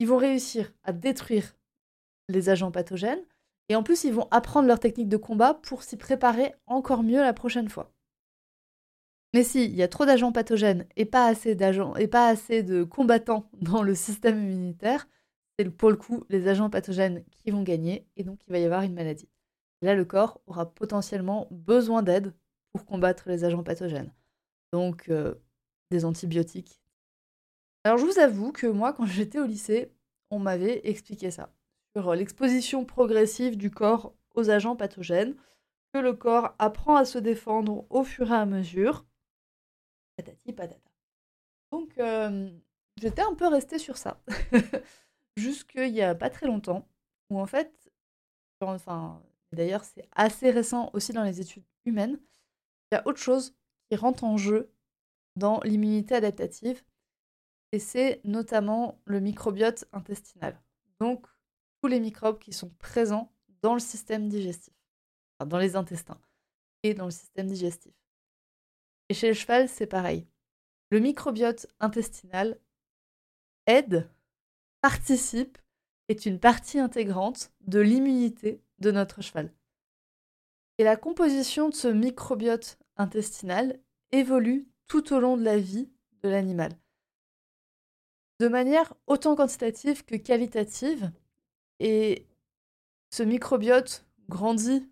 ils 0.00 0.08
vont 0.08 0.16
réussir 0.16 0.72
à 0.82 0.92
détruire 0.92 1.54
les 2.28 2.48
agents 2.48 2.72
pathogènes. 2.72 3.22
Et 3.68 3.76
en 3.76 3.84
plus, 3.84 4.02
ils 4.02 4.12
vont 4.12 4.26
apprendre 4.32 4.66
leur 4.66 4.80
technique 4.80 5.08
de 5.08 5.16
combat 5.16 5.54
pour 5.54 5.84
s'y 5.84 5.96
préparer 5.96 6.52
encore 6.66 7.04
mieux 7.04 7.20
la 7.20 7.32
prochaine 7.32 7.68
fois. 7.68 7.92
Mais 9.34 9.44
s'il 9.44 9.72
y 9.76 9.84
a 9.84 9.88
trop 9.88 10.04
d'agents 10.04 10.32
pathogènes 10.32 10.84
et 10.96 11.04
pas 11.04 11.26
assez 11.28 11.54
d'agents 11.54 11.94
et 11.94 12.08
pas 12.08 12.26
assez 12.26 12.64
de 12.64 12.82
combattants 12.82 13.48
dans 13.60 13.84
le 13.84 13.94
système 13.94 14.42
immunitaire, 14.42 15.06
c'est 15.60 15.70
pour 15.70 15.90
le 15.90 15.96
coup 15.96 16.24
les 16.28 16.48
agents 16.48 16.70
pathogènes 16.70 17.22
qui 17.30 17.52
vont 17.52 17.62
gagner 17.62 18.04
et 18.16 18.24
donc 18.24 18.40
il 18.48 18.52
va 18.52 18.58
y 18.58 18.64
avoir 18.64 18.82
une 18.82 18.94
maladie. 18.94 19.28
Là, 19.80 19.94
le 19.94 20.04
corps 20.04 20.40
aura 20.48 20.74
potentiellement 20.74 21.46
besoin 21.52 22.02
d'aide 22.02 22.34
pour 22.72 22.84
combattre 22.84 23.28
les 23.28 23.44
agents 23.44 23.62
pathogènes. 23.62 24.12
Donc, 24.72 25.08
euh, 25.08 25.36
des 25.90 26.04
antibiotiques. 26.04 26.79
Alors 27.84 27.96
je 27.96 28.04
vous 28.04 28.18
avoue 28.18 28.52
que 28.52 28.66
moi, 28.66 28.92
quand 28.92 29.06
j'étais 29.06 29.38
au 29.38 29.46
lycée, 29.46 29.90
on 30.30 30.38
m'avait 30.38 30.86
expliqué 30.88 31.30
ça, 31.30 31.52
sur 31.96 32.14
l'exposition 32.14 32.84
progressive 32.84 33.56
du 33.56 33.70
corps 33.70 34.14
aux 34.34 34.50
agents 34.50 34.76
pathogènes, 34.76 35.34
que 35.92 35.98
le 35.98 36.12
corps 36.12 36.54
apprend 36.58 36.96
à 36.96 37.04
se 37.04 37.18
défendre 37.18 37.86
au 37.90 38.04
fur 38.04 38.30
et 38.30 38.36
à 38.36 38.46
mesure. 38.46 39.06
Patati 40.16 40.52
patata. 40.52 40.90
Donc 41.72 41.96
euh, 41.98 42.50
j'étais 43.00 43.22
un 43.22 43.34
peu 43.34 43.48
restée 43.48 43.78
sur 43.78 43.96
ça, 43.96 44.22
jusqu'il 45.36 45.92
n'y 45.92 46.02
a 46.02 46.14
pas 46.14 46.28
très 46.28 46.46
longtemps, 46.46 46.86
où 47.30 47.40
en 47.40 47.46
fait, 47.46 47.90
d'ailleurs 49.52 49.84
c'est 49.84 50.06
assez 50.12 50.50
récent 50.50 50.90
aussi 50.92 51.12
dans 51.12 51.24
les 51.24 51.40
études 51.40 51.64
humaines, 51.86 52.20
il 52.90 52.96
y 52.96 52.98
a 52.98 53.06
autre 53.06 53.20
chose 53.20 53.54
qui 53.88 53.96
rentre 53.96 54.24
en 54.24 54.36
jeu 54.36 54.70
dans 55.36 55.60
l'immunité 55.60 56.14
adaptative, 56.14 56.82
et 57.72 57.78
c'est 57.78 58.20
notamment 58.24 59.00
le 59.04 59.20
microbiote 59.20 59.84
intestinal. 59.92 60.60
Donc, 61.00 61.26
tous 61.80 61.88
les 61.88 62.00
microbes 62.00 62.38
qui 62.38 62.52
sont 62.52 62.70
présents 62.78 63.32
dans 63.62 63.74
le 63.74 63.80
système 63.80 64.28
digestif, 64.28 64.74
dans 65.44 65.58
les 65.58 65.76
intestins 65.76 66.20
et 66.82 66.94
dans 66.94 67.06
le 67.06 67.10
système 67.10 67.46
digestif. 67.46 67.94
Et 69.08 69.14
chez 69.14 69.28
le 69.28 69.34
cheval, 69.34 69.68
c'est 69.68 69.86
pareil. 69.86 70.26
Le 70.90 70.98
microbiote 70.98 71.66
intestinal 71.78 72.58
aide, 73.66 74.10
participe, 74.80 75.58
est 76.08 76.26
une 76.26 76.40
partie 76.40 76.80
intégrante 76.80 77.52
de 77.60 77.78
l'immunité 77.78 78.62
de 78.78 78.90
notre 78.90 79.22
cheval. 79.22 79.52
Et 80.78 80.84
la 80.84 80.96
composition 80.96 81.68
de 81.68 81.74
ce 81.74 81.88
microbiote 81.88 82.78
intestinal 82.96 83.78
évolue 84.10 84.68
tout 84.88 85.12
au 85.12 85.20
long 85.20 85.36
de 85.36 85.44
la 85.44 85.58
vie 85.58 85.88
de 86.22 86.28
l'animal. 86.28 86.72
De 88.40 88.48
manière 88.48 88.94
autant 89.06 89.36
quantitative 89.36 90.02
que 90.06 90.16
qualitative. 90.16 91.12
Et 91.78 92.26
ce 93.10 93.22
microbiote 93.22 94.06
grandit 94.30 94.90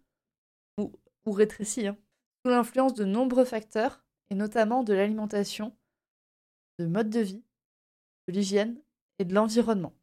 ou, 0.78 0.92
rétrécit 1.32 1.86
hein, 1.86 1.96
sous 2.44 2.52
l'influence 2.52 2.92
de 2.92 3.06
nombreux 3.06 3.46
facteurs, 3.46 4.04
et 4.28 4.34
notamment 4.34 4.84
de 4.84 4.92
l'alimentation, 4.92 5.74
de 6.78 6.84
mode 6.84 7.08
de 7.08 7.20
vie, 7.20 7.42
de 8.26 8.34
l'hygiène 8.34 8.78
et 9.18 9.24
de 9.24 9.34
l'environnement. 9.34 9.94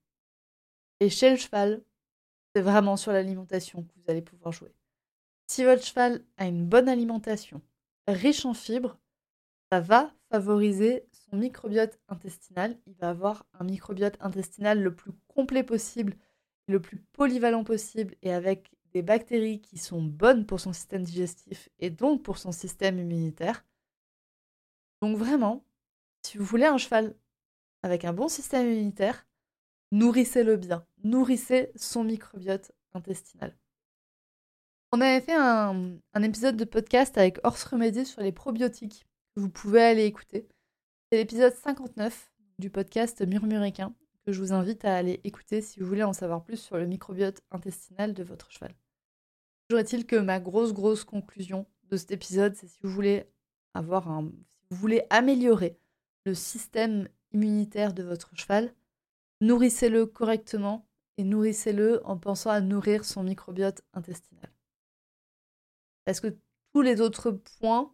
Et 1.00 1.12
chez 1.12 1.30
le 1.30 1.38
cheval, 1.38 1.84
c'est 2.56 2.64
vraiment 2.64 2.98
sur 2.98 3.12
l'alimentation 3.12 3.84
que 3.84 3.94
vous 3.96 4.10
allez 4.10 4.24
pouvoir 4.24 4.54
jouer. 4.54 4.74
Si 5.48 5.64
votre 5.64 5.84
cheval 5.84 6.26
a 6.38 6.48
une 6.48 6.66
bonne 6.66 6.90
alimentation, 6.90 7.62
riche 8.08 8.44
en 8.44 8.56
fibres, 8.56 8.98
ça 9.72 9.82
va 9.82 10.12
favoriser 10.32 11.06
microbiote 11.36 12.00
intestinal. 12.08 12.78
Il 12.88 12.96
va 12.96 13.10
avoir 13.10 13.46
un 13.54 13.64
microbiote 13.64 14.18
intestinal 14.20 14.82
le 14.82 14.94
plus 14.94 15.12
complet 15.28 15.64
possible, 15.64 16.16
le 16.68 16.82
plus 16.82 16.98
polyvalent 17.14 17.64
possible 17.64 18.16
et 18.22 18.34
avec 18.34 18.72
des 18.94 19.02
bactéries 19.02 19.62
qui 19.62 19.78
sont 19.78 20.02
bonnes 20.02 20.46
pour 20.46 20.60
son 20.60 20.74
système 20.74 21.04
digestif 21.04 21.70
et 21.80 21.90
donc 21.90 22.24
pour 22.24 22.38
son 22.38 22.52
système 22.52 22.98
immunitaire. 22.98 23.66
Donc 25.02 25.18
vraiment, 25.18 25.66
si 26.24 26.38
vous 26.38 26.46
voulez 26.46 26.66
un 26.66 26.78
cheval 26.78 27.16
avec 27.84 28.06
un 28.06 28.14
bon 28.14 28.28
système 28.28 28.66
immunitaire, 28.66 29.28
nourrissez-le 29.92 30.56
bien, 30.58 30.86
nourrissez 31.04 31.72
son 31.76 32.04
microbiote 32.04 32.72
intestinal. 32.94 33.56
On 34.92 35.02
avait 35.02 35.20
fait 35.20 35.36
un, 35.36 36.00
épisode 36.24 36.56
de 36.56 36.64
podcast 36.64 37.18
avec 37.18 37.40
Horse 37.44 37.66
Remedy 37.66 38.06
sur 38.06 38.22
les 38.22 38.32
probiotiques 38.32 39.06
que 39.36 39.42
vous 39.42 39.50
pouvez 39.50 39.84
aller 39.84 40.06
écouter. 40.06 40.48
C'est 41.12 41.18
l'épisode 41.20 41.54
59 41.54 42.32
du 42.58 42.72
podcast 42.72 43.22
Murmuréquin 43.22 43.94
que 44.26 44.32
je 44.32 44.42
vous 44.42 44.54
invite 44.54 44.86
à 44.86 44.96
aller 44.96 45.22
écouter 45.24 45.62
si 45.62 45.80
vous 45.80 45.86
voulez 45.86 46.02
en 46.02 46.14
savoir 46.14 46.44
plus 46.44 46.58
sur 46.58 46.78
le 46.78 46.88
microbiote 46.88 47.44
intestinal 47.52 48.16
de 48.16 48.24
votre 48.24 48.50
cheval. 48.50 48.74
Toujours 49.70 49.82
est-il 49.82 50.08
que 50.08 50.16
ma 50.16 50.40
grosse 50.40 50.74
grosse 50.74 51.04
conclusion 51.04 51.68
de 51.90 51.98
cet 51.98 52.12
épisode, 52.12 52.56
c'est 52.56 52.66
si 52.66 52.80
vous 52.82 52.90
voulez 52.90 53.26
avoir 53.76 54.10
un, 54.10 54.32
si 54.64 54.68
vous 54.72 54.78
voulez 54.78 55.04
améliorer 55.12 55.78
le 56.26 56.34
système 56.34 57.08
immunitaire 57.34 57.94
de 57.94 58.02
votre 58.02 58.36
cheval, 58.36 58.74
nourrissez-le 59.42 60.08
correctement 60.08 60.88
et 61.18 61.24
nourrissez-le 61.24 62.02
en 62.04 62.18
pensant 62.18 62.50
à 62.50 62.62
nourrir 62.62 63.06
son 63.06 63.22
microbiote 63.22 63.84
intestinal. 63.94 64.52
Parce 66.04 66.20
que 66.20 66.36
tous 66.74 66.82
les 66.82 67.00
autres 67.00 67.30
points, 67.30 67.94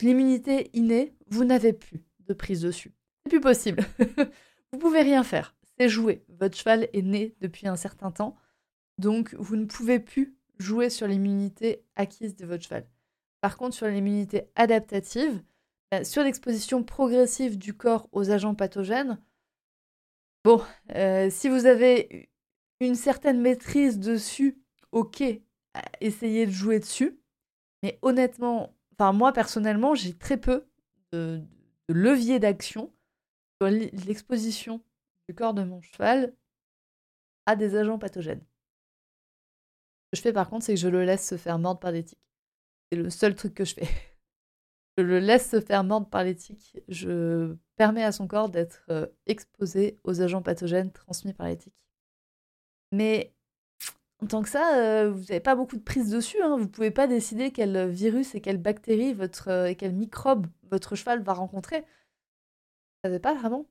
l'immunité 0.00 0.70
innée, 0.72 1.14
vous 1.28 1.44
n'avez 1.44 1.72
plus? 1.72 2.04
De 2.26 2.34
prise 2.34 2.60
dessus. 2.62 2.92
C'est 3.24 3.30
plus 3.30 3.40
possible. 3.40 3.84
vous 4.72 4.78
pouvez 4.78 5.02
rien 5.02 5.22
faire. 5.22 5.54
C'est 5.78 5.88
joué. 5.88 6.24
Votre 6.28 6.56
cheval 6.56 6.88
est 6.92 7.02
né 7.02 7.34
depuis 7.40 7.66
un 7.66 7.76
certain 7.76 8.10
temps. 8.10 8.36
Donc, 8.98 9.34
vous 9.38 9.56
ne 9.56 9.64
pouvez 9.64 9.98
plus 9.98 10.36
jouer 10.58 10.90
sur 10.90 11.06
l'immunité 11.06 11.84
acquise 11.96 12.36
de 12.36 12.46
votre 12.46 12.62
cheval. 12.62 12.86
Par 13.40 13.56
contre, 13.56 13.74
sur 13.74 13.86
l'immunité 13.86 14.44
adaptative, 14.54 15.42
bah, 15.90 16.04
sur 16.04 16.22
l'exposition 16.22 16.82
progressive 16.82 17.58
du 17.58 17.74
corps 17.74 18.08
aux 18.12 18.30
agents 18.30 18.54
pathogènes, 18.54 19.18
bon, 20.44 20.62
euh, 20.94 21.28
si 21.30 21.48
vous 21.48 21.66
avez 21.66 22.30
une 22.80 22.94
certaine 22.94 23.40
maîtrise 23.40 23.98
dessus, 23.98 24.58
ok, 24.92 25.22
essayez 26.00 26.46
de 26.46 26.50
jouer 26.52 26.78
dessus. 26.78 27.18
Mais 27.82 27.98
honnêtement, 28.02 28.74
enfin 28.92 29.12
moi 29.12 29.32
personnellement, 29.32 29.94
j'ai 29.94 30.16
très 30.16 30.38
peu 30.38 30.66
de, 31.12 31.42
levier 31.88 32.38
d'action 32.38 32.92
sur 33.60 33.70
l'exposition 33.70 34.82
du 35.28 35.34
corps 35.34 35.54
de 35.54 35.62
mon 35.62 35.80
cheval 35.80 36.34
à 37.46 37.56
des 37.56 37.76
agents 37.76 37.98
pathogènes. 37.98 38.40
Ce 38.40 40.10
que 40.12 40.16
je 40.16 40.22
fais 40.22 40.32
par 40.32 40.48
contre, 40.48 40.64
c'est 40.64 40.74
que 40.74 40.80
je 40.80 40.88
le 40.88 41.04
laisse 41.04 41.26
se 41.26 41.36
faire 41.36 41.58
mordre 41.58 41.80
par 41.80 41.92
les 41.92 42.04
tiques. 42.04 42.18
C'est 42.90 42.98
le 42.98 43.10
seul 43.10 43.34
truc 43.34 43.54
que 43.54 43.64
je 43.64 43.74
fais. 43.74 43.88
Je 44.96 45.02
le 45.02 45.18
laisse 45.18 45.50
se 45.50 45.60
faire 45.60 45.82
mordre 45.82 46.08
par 46.08 46.22
les 46.22 46.36
tiques. 46.36 46.78
Je 46.86 47.56
permets 47.74 48.04
à 48.04 48.12
son 48.12 48.28
corps 48.28 48.48
d'être 48.48 48.84
euh, 48.90 49.08
exposé 49.26 49.98
aux 50.04 50.20
agents 50.20 50.40
pathogènes 50.40 50.92
transmis 50.92 51.32
par 51.32 51.48
les 51.48 51.56
tiques. 51.56 51.74
Mais 52.92 53.34
en 54.22 54.26
tant 54.26 54.42
que 54.42 54.48
ça, 54.48 54.76
euh, 54.78 55.10
vous 55.10 55.22
n'avez 55.22 55.40
pas 55.40 55.56
beaucoup 55.56 55.76
de 55.76 55.82
prise 55.82 56.10
dessus. 56.10 56.40
Hein. 56.40 56.56
Vous 56.56 56.62
ne 56.62 56.68
pouvez 56.68 56.92
pas 56.92 57.08
décider 57.08 57.50
quel 57.50 57.90
virus 57.90 58.36
et 58.36 58.40
quelle 58.40 58.58
bactérie 58.58 59.14
votre, 59.14 59.48
euh, 59.48 59.66
et 59.66 59.74
quel 59.74 59.92
microbe 59.92 60.46
votre 60.74 60.96
cheval 60.96 61.22
va 61.22 61.32
rencontrer. 61.32 61.80
Vous 61.80 63.08
savez 63.08 63.18
pas 63.18 63.34
vraiment. 63.34 63.66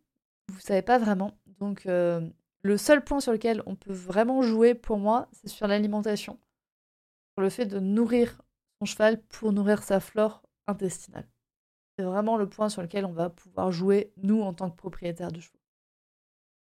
Vous 0.49 0.59
savez 0.59 0.81
pas 0.81 0.97
vraiment. 0.97 1.37
Donc, 1.59 1.85
euh, 1.85 2.27
le 2.63 2.77
seul 2.77 3.03
point 3.03 3.19
sur 3.19 3.31
lequel 3.31 3.61
on 3.65 3.75
peut 3.75 3.93
vraiment 3.93 4.41
jouer 4.41 4.73
pour 4.73 4.97
moi, 4.97 5.27
c'est 5.33 5.49
sur 5.49 5.67
l'alimentation. 5.67 6.39
Sur 7.35 7.43
le 7.43 7.49
fait 7.49 7.65
de 7.65 7.79
nourrir 7.79 8.41
son 8.79 8.85
cheval 8.85 9.21
pour 9.21 9.51
nourrir 9.51 9.83
sa 9.83 9.99
flore 9.99 10.43
intestinale. 10.67 11.27
C'est 11.97 12.05
vraiment 12.05 12.37
le 12.37 12.47
point 12.47 12.69
sur 12.69 12.81
lequel 12.81 13.05
on 13.05 13.11
va 13.11 13.29
pouvoir 13.29 13.71
jouer, 13.71 14.13
nous, 14.17 14.41
en 14.41 14.53
tant 14.53 14.69
que 14.69 14.77
propriétaires 14.77 15.31
de 15.31 15.41
chevaux. 15.41 15.59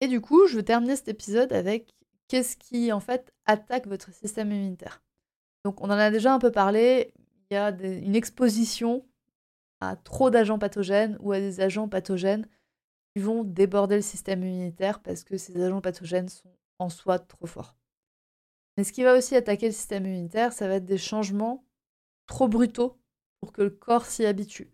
Et 0.00 0.08
du 0.08 0.20
coup, 0.20 0.46
je 0.46 0.56
veux 0.56 0.64
terminer 0.64 0.96
cet 0.96 1.08
épisode 1.08 1.52
avec 1.52 1.94
qu'est-ce 2.28 2.56
qui 2.56 2.92
en 2.92 3.00
fait 3.00 3.32
attaque 3.46 3.86
votre 3.86 4.12
système 4.12 4.52
immunitaire. 4.52 5.02
Donc 5.64 5.80
on 5.80 5.86
en 5.86 5.98
a 5.98 6.10
déjà 6.10 6.34
un 6.34 6.38
peu 6.38 6.50
parlé, 6.50 7.14
il 7.50 7.54
y 7.54 7.56
a 7.56 7.70
une 7.70 8.16
exposition 8.16 9.06
à 9.80 9.96
trop 9.96 10.30
d'agents 10.30 10.58
pathogènes 10.58 11.16
ou 11.20 11.32
à 11.32 11.40
des 11.40 11.60
agents 11.60 11.88
pathogènes 11.88 12.46
qui 13.14 13.22
vont 13.22 13.44
déborder 13.44 13.96
le 13.96 14.02
système 14.02 14.42
immunitaire 14.42 15.00
parce 15.00 15.24
que 15.24 15.36
ces 15.36 15.62
agents 15.62 15.80
pathogènes 15.80 16.28
sont 16.28 16.54
en 16.78 16.88
soi 16.88 17.18
trop 17.18 17.46
forts. 17.46 17.76
Mais 18.76 18.84
ce 18.84 18.92
qui 18.92 19.02
va 19.02 19.16
aussi 19.16 19.34
attaquer 19.34 19.66
le 19.66 19.72
système 19.72 20.06
immunitaire, 20.06 20.52
ça 20.52 20.68
va 20.68 20.74
être 20.74 20.84
des 20.84 20.98
changements 20.98 21.64
trop 22.26 22.48
brutaux 22.48 22.98
pour 23.40 23.52
que 23.52 23.62
le 23.62 23.70
corps 23.70 24.06
s'y 24.06 24.26
habitue. 24.26 24.70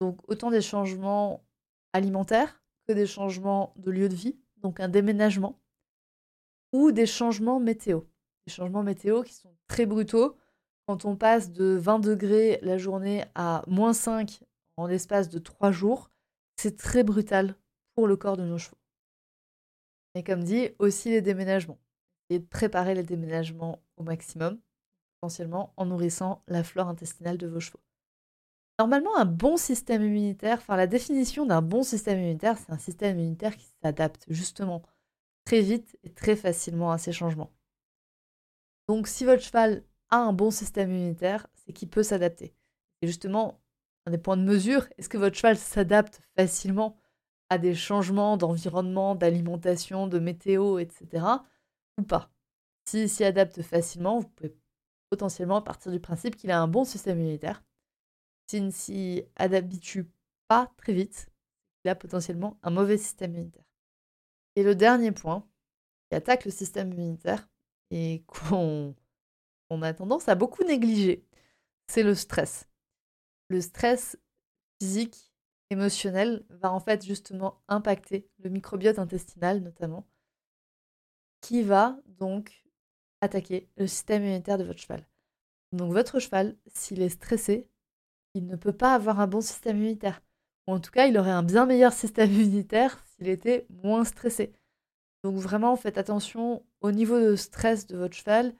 Donc 0.00 0.20
autant 0.28 0.50
des 0.50 0.62
changements 0.62 1.44
alimentaires 1.92 2.62
que 2.86 2.92
des 2.92 3.06
changements 3.06 3.74
de 3.76 3.90
lieu 3.90 4.08
de 4.08 4.14
vie, 4.14 4.38
donc 4.58 4.80
un 4.80 4.88
déménagement 4.88 5.60
ou 6.72 6.92
des 6.92 7.06
changements 7.06 7.60
météo. 7.60 8.02
Des 8.46 8.52
changements 8.52 8.82
météo 8.82 9.22
qui 9.22 9.34
sont 9.34 9.54
très 9.66 9.86
brutaux. 9.86 10.36
Quand 10.88 11.04
on 11.04 11.16
passe 11.16 11.52
de 11.52 11.76
20 11.76 11.98
degrés 11.98 12.58
la 12.62 12.78
journée 12.78 13.22
à 13.34 13.62
moins 13.66 13.92
5 13.92 14.40
en 14.78 14.86
l'espace 14.86 15.28
de 15.28 15.38
3 15.38 15.70
jours, 15.70 16.10
c'est 16.56 16.78
très 16.78 17.04
brutal 17.04 17.56
pour 17.94 18.06
le 18.06 18.16
corps 18.16 18.38
de 18.38 18.44
nos 18.44 18.56
chevaux. 18.56 18.78
Et 20.14 20.24
comme 20.24 20.42
dit, 20.42 20.70
aussi 20.78 21.10
les 21.10 21.20
déménagements. 21.20 21.78
Et 22.30 22.40
préparer 22.40 22.94
les 22.94 23.02
déménagements 23.02 23.82
au 23.98 24.02
maximum, 24.02 24.58
potentiellement 25.20 25.74
en 25.76 25.84
nourrissant 25.84 26.42
la 26.48 26.64
flore 26.64 26.88
intestinale 26.88 27.36
de 27.36 27.46
vos 27.46 27.60
chevaux. 27.60 27.82
Normalement, 28.78 29.14
un 29.18 29.26
bon 29.26 29.58
système 29.58 30.02
immunitaire, 30.02 30.56
enfin 30.56 30.76
la 30.76 30.86
définition 30.86 31.44
d'un 31.44 31.60
bon 31.60 31.82
système 31.82 32.18
immunitaire, 32.18 32.56
c'est 32.56 32.72
un 32.72 32.78
système 32.78 33.18
immunitaire 33.18 33.58
qui 33.58 33.66
s'adapte 33.82 34.24
justement 34.28 34.82
très 35.44 35.60
vite 35.60 35.98
et 36.02 36.14
très 36.14 36.34
facilement 36.34 36.92
à 36.92 36.96
ces 36.96 37.12
changements. 37.12 37.52
Donc 38.88 39.06
si 39.06 39.26
votre 39.26 39.42
cheval 39.42 39.84
a 40.10 40.16
un 40.16 40.32
bon 40.32 40.50
système 40.50 40.90
immunitaire, 40.90 41.46
c'est 41.54 41.72
qu'il 41.72 41.88
peut 41.88 42.02
s'adapter. 42.02 42.54
Et 43.02 43.06
justement, 43.06 43.60
un 44.06 44.10
des 44.10 44.18
points 44.18 44.36
de 44.36 44.42
mesure, 44.42 44.86
est-ce 44.96 45.08
que 45.08 45.18
votre 45.18 45.36
cheval 45.36 45.56
s'adapte 45.56 46.20
facilement 46.36 46.96
à 47.50 47.58
des 47.58 47.74
changements 47.74 48.36
d'environnement, 48.36 49.14
d'alimentation, 49.14 50.06
de 50.06 50.18
météo, 50.18 50.78
etc. 50.78 51.24
ou 51.98 52.02
pas? 52.02 52.30
S'il 52.86 53.08
s'y 53.08 53.24
adapte 53.24 53.62
facilement, 53.62 54.20
vous 54.20 54.28
pouvez 54.28 54.54
potentiellement 55.10 55.62
partir 55.62 55.92
du 55.92 56.00
principe 56.00 56.36
qu'il 56.36 56.50
a 56.50 56.60
un 56.60 56.68
bon 56.68 56.84
système 56.84 57.18
immunitaire. 57.18 57.62
S'il 58.48 58.66
ne 58.66 58.70
s'y 58.70 59.24
habitue 59.36 60.10
pas 60.48 60.72
très 60.78 60.94
vite, 60.94 61.28
il 61.84 61.90
a 61.90 61.94
potentiellement 61.94 62.58
un 62.62 62.70
mauvais 62.70 62.96
système 62.96 63.34
immunitaire. 63.34 63.64
Et 64.56 64.62
le 64.62 64.74
dernier 64.74 65.12
point 65.12 65.46
qui 66.08 66.16
attaque 66.16 66.44
le 66.44 66.50
système 66.50 66.92
immunitaire 66.92 67.48
et 67.90 68.24
qu'on 68.26 68.94
a 69.82 69.92
tendance 69.94 70.28
à 70.28 70.34
beaucoup 70.34 70.64
négliger, 70.64 71.24
c'est 71.88 72.02
le 72.02 72.14
stress. 72.14 72.68
Le 73.48 73.60
stress 73.60 74.18
physique, 74.80 75.32
émotionnel, 75.70 76.44
va 76.50 76.72
en 76.72 76.80
fait 76.80 77.04
justement 77.04 77.62
impacter 77.68 78.28
le 78.38 78.50
microbiote 78.50 78.98
intestinal 78.98 79.60
notamment, 79.60 80.06
qui 81.40 81.62
va 81.62 81.98
donc 82.06 82.64
attaquer 83.20 83.68
le 83.76 83.86
système 83.86 84.22
immunitaire 84.22 84.58
de 84.58 84.64
votre 84.64 84.80
cheval. 84.80 85.06
Donc 85.72 85.92
votre 85.92 86.18
cheval, 86.18 86.56
s'il 86.66 87.02
est 87.02 87.08
stressé, 87.08 87.68
il 88.34 88.46
ne 88.46 88.56
peut 88.56 88.72
pas 88.72 88.94
avoir 88.94 89.20
un 89.20 89.26
bon 89.26 89.40
système 89.40 89.76
immunitaire. 89.78 90.22
Ou 90.66 90.72
en 90.72 90.80
tout 90.80 90.90
cas, 90.90 91.06
il 91.06 91.18
aurait 91.18 91.30
un 91.30 91.42
bien 91.42 91.66
meilleur 91.66 91.92
système 91.92 92.32
immunitaire 92.32 93.02
s'il 93.06 93.28
était 93.28 93.66
moins 93.70 94.04
stressé. 94.04 94.52
Donc 95.24 95.36
vraiment, 95.36 95.76
faites 95.76 95.98
attention 95.98 96.64
au 96.80 96.92
niveau 96.92 97.18
de 97.18 97.36
stress 97.36 97.86
de 97.86 97.96
votre 97.96 98.14
cheval. 98.14 98.54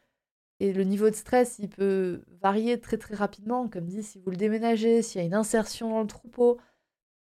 Et 0.61 0.73
le 0.73 0.83
niveau 0.85 1.09
de 1.09 1.14
stress, 1.14 1.59
il 1.59 1.68
peut 1.68 2.23
varier 2.40 2.81
très 2.81 2.99
très 2.99 3.14
rapidement. 3.14 3.68
Comme 3.68 3.87
dit, 3.87 4.03
si 4.03 4.18
vous 4.18 4.31
le 4.31 4.37
déménagez, 4.37 5.03
s'il 5.03 5.21
y 5.21 5.25
a 5.25 5.27
une 5.27 5.35
insertion 5.35 5.90
dans 5.90 6.01
le 6.01 6.07
troupeau, 6.07 6.59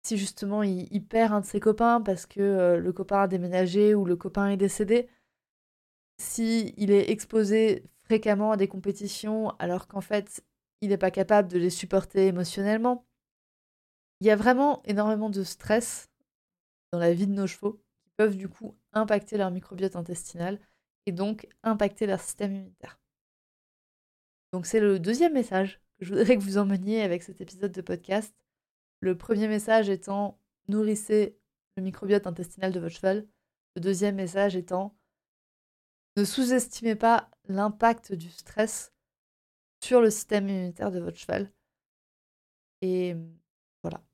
si 0.04 0.18
justement 0.18 0.62
il, 0.62 1.04
perd 1.06 1.32
un 1.32 1.40
de 1.40 1.46
ses 1.46 1.60
copains 1.60 2.00
parce 2.00 2.26
que 2.26 2.40
euh, 2.40 2.76
le 2.78 2.92
copain 2.92 3.22
a 3.22 3.28
déménagé 3.28 3.94
ou 3.94 4.04
le 4.04 4.16
copain 4.16 4.48
est 4.50 4.56
décédé, 4.56 5.08
si 6.18 6.74
il 6.76 6.90
est 6.90 7.10
exposé 7.10 7.84
fréquemment 8.04 8.52
à 8.52 8.56
des 8.56 8.68
compétitions 8.68 9.50
alors 9.58 9.88
qu'en 9.88 10.02
fait 10.02 10.44
il 10.82 10.90
n'est 10.90 10.98
pas 10.98 11.10
capable 11.10 11.48
de 11.48 11.58
les 11.58 11.70
supporter 11.70 12.26
émotionnellement. 12.26 13.06
Il 14.20 14.26
y 14.26 14.30
a 14.30 14.36
vraiment 14.36 14.82
énormément 14.84 15.30
de 15.30 15.42
stress 15.42 16.10
dans 16.92 16.98
la 16.98 17.14
vie 17.14 17.26
de 17.26 17.32
nos 17.32 17.46
chevaux 17.46 17.80
qui 18.02 18.10
peuvent 18.16 18.36
du 18.36 18.48
coup 18.48 18.76
impacter 18.92 19.38
leur 19.38 19.50
microbiote 19.50 19.96
intestinal 19.96 20.60
et 21.06 21.12
donc 21.12 21.48
impacter 21.62 22.06
leur 22.06 22.20
système 22.20 22.52
immunitaire. 22.52 23.00
Donc 24.54 24.66
c'est 24.66 24.78
le 24.78 25.00
deuxième 25.00 25.32
message 25.32 25.80
que 25.98 26.04
je 26.04 26.14
voudrais 26.14 26.36
que 26.36 26.40
vous 26.40 26.58
emmeniez 26.58 27.02
avec 27.02 27.24
cet 27.24 27.40
épisode 27.40 27.72
de 27.72 27.80
podcast. 27.80 28.32
Le 29.00 29.18
premier 29.18 29.48
message 29.48 29.90
étant 29.90 30.38
nourrissez 30.68 31.36
le 31.76 31.82
microbiote 31.82 32.28
intestinal 32.28 32.70
de 32.70 32.78
votre 32.78 32.94
cheval. 32.94 33.26
Le 33.74 33.80
deuxième 33.80 34.14
message 34.14 34.54
étant 34.54 34.96
ne 36.16 36.22
sous-estimez 36.22 36.94
pas 36.94 37.32
l'impact 37.48 38.12
du 38.12 38.30
stress 38.30 38.92
sur 39.82 40.00
le 40.00 40.08
système 40.08 40.48
immunitaire 40.48 40.92
de 40.92 41.00
votre 41.00 41.18
cheval. 41.18 41.50
Et 42.80 43.16
voilà. 43.82 44.04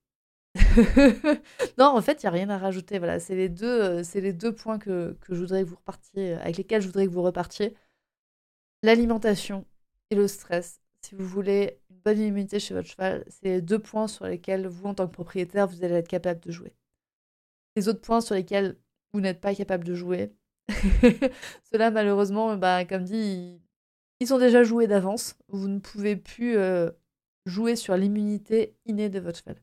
non, 1.77 1.89
en 1.89 2.01
fait, 2.01 2.23
il 2.23 2.25
n'y 2.25 2.29
a 2.29 2.33
rien 2.33 2.49
à 2.49 2.57
rajouter. 2.57 2.99
Voilà, 2.99 3.21
c'est 3.21 3.37
les 3.37 3.51
deux, 3.51 3.83
euh, 3.83 4.03
c'est 4.03 4.23
les 4.23 4.33
deux 4.33 4.55
points 4.55 4.79
que, 4.79 5.19
que, 5.21 5.35
je 5.35 5.41
voudrais 5.43 5.65
que 5.65 5.69
vous 5.69 5.77
repartiez, 5.77 6.33
avec 6.33 6.57
lesquels 6.57 6.81
je 6.81 6.87
voudrais 6.87 7.05
que 7.05 7.13
vous 7.13 7.21
repartiez. 7.21 7.77
L'alimentation 8.83 9.67
et 10.11 10.15
le 10.15 10.29
stress. 10.29 10.81
Si 11.03 11.15
vous 11.15 11.27
voulez 11.27 11.81
une 11.91 11.99
bonne 12.01 12.21
immunité 12.21 12.61
chez 12.61 12.75
votre 12.75 12.89
cheval, 12.89 13.25
c'est 13.29 13.47
les 13.47 13.63
deux 13.63 13.79
points 13.79 14.09
sur 14.09 14.27
lesquels 14.27 14.67
vous, 14.67 14.87
en 14.87 14.95
tant 14.95 15.07
que 15.07 15.13
propriétaire, 15.13 15.67
vous 15.67 15.83
allez 15.85 15.95
être 15.95 16.09
capable 16.09 16.41
de 16.41 16.51
jouer. 16.51 16.75
Les 17.77 17.89
autres 17.89 18.01
points 18.01 18.21
sur 18.21 18.35
lesquels 18.35 18.77
vous 19.13 19.21
n'êtes 19.21 19.41
pas 19.41 19.55
capable 19.55 19.85
de 19.85 19.95
jouer, 19.95 20.33
ceux-là, 21.73 21.91
malheureusement, 21.91 22.57
bah, 22.57 22.85
comme 22.85 23.05
dit, 23.05 23.61
ils 24.21 24.27
sont 24.27 24.39
déjà 24.39 24.63
joués 24.63 24.87
d'avance. 24.87 25.37
Vous 25.49 25.69
ne 25.69 25.79
pouvez 25.79 26.17
plus 26.17 26.57
euh, 26.57 26.91
jouer 27.47 27.77
sur 27.77 27.97
l'immunité 27.97 28.77
innée 28.87 29.09
de 29.09 29.21
votre 29.21 29.39
cheval. 29.39 29.61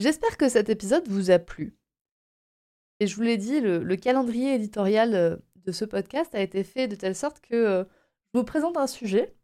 J'espère 0.00 0.36
que 0.36 0.48
cet 0.48 0.68
épisode 0.68 1.06
vous 1.08 1.30
a 1.30 1.38
plu. 1.38 1.76
Et 3.00 3.06
je 3.06 3.16
vous 3.16 3.22
l'ai 3.22 3.36
dit, 3.36 3.60
le, 3.60 3.96
calendrier 3.96 4.54
éditorial 4.54 5.14
euh, 5.14 5.36
de 5.56 5.72
ce 5.72 5.84
podcast 5.84 6.34
a 6.34 6.40
été 6.40 6.64
fait 6.64 6.88
de 6.88 6.94
telle 6.94 7.16
sorte 7.16 7.40
que 7.40 7.54
euh, 7.54 7.84
je 8.32 8.38
vous 8.38 8.44
présente 8.44 8.76
un 8.76 8.86
sujet 8.86 9.34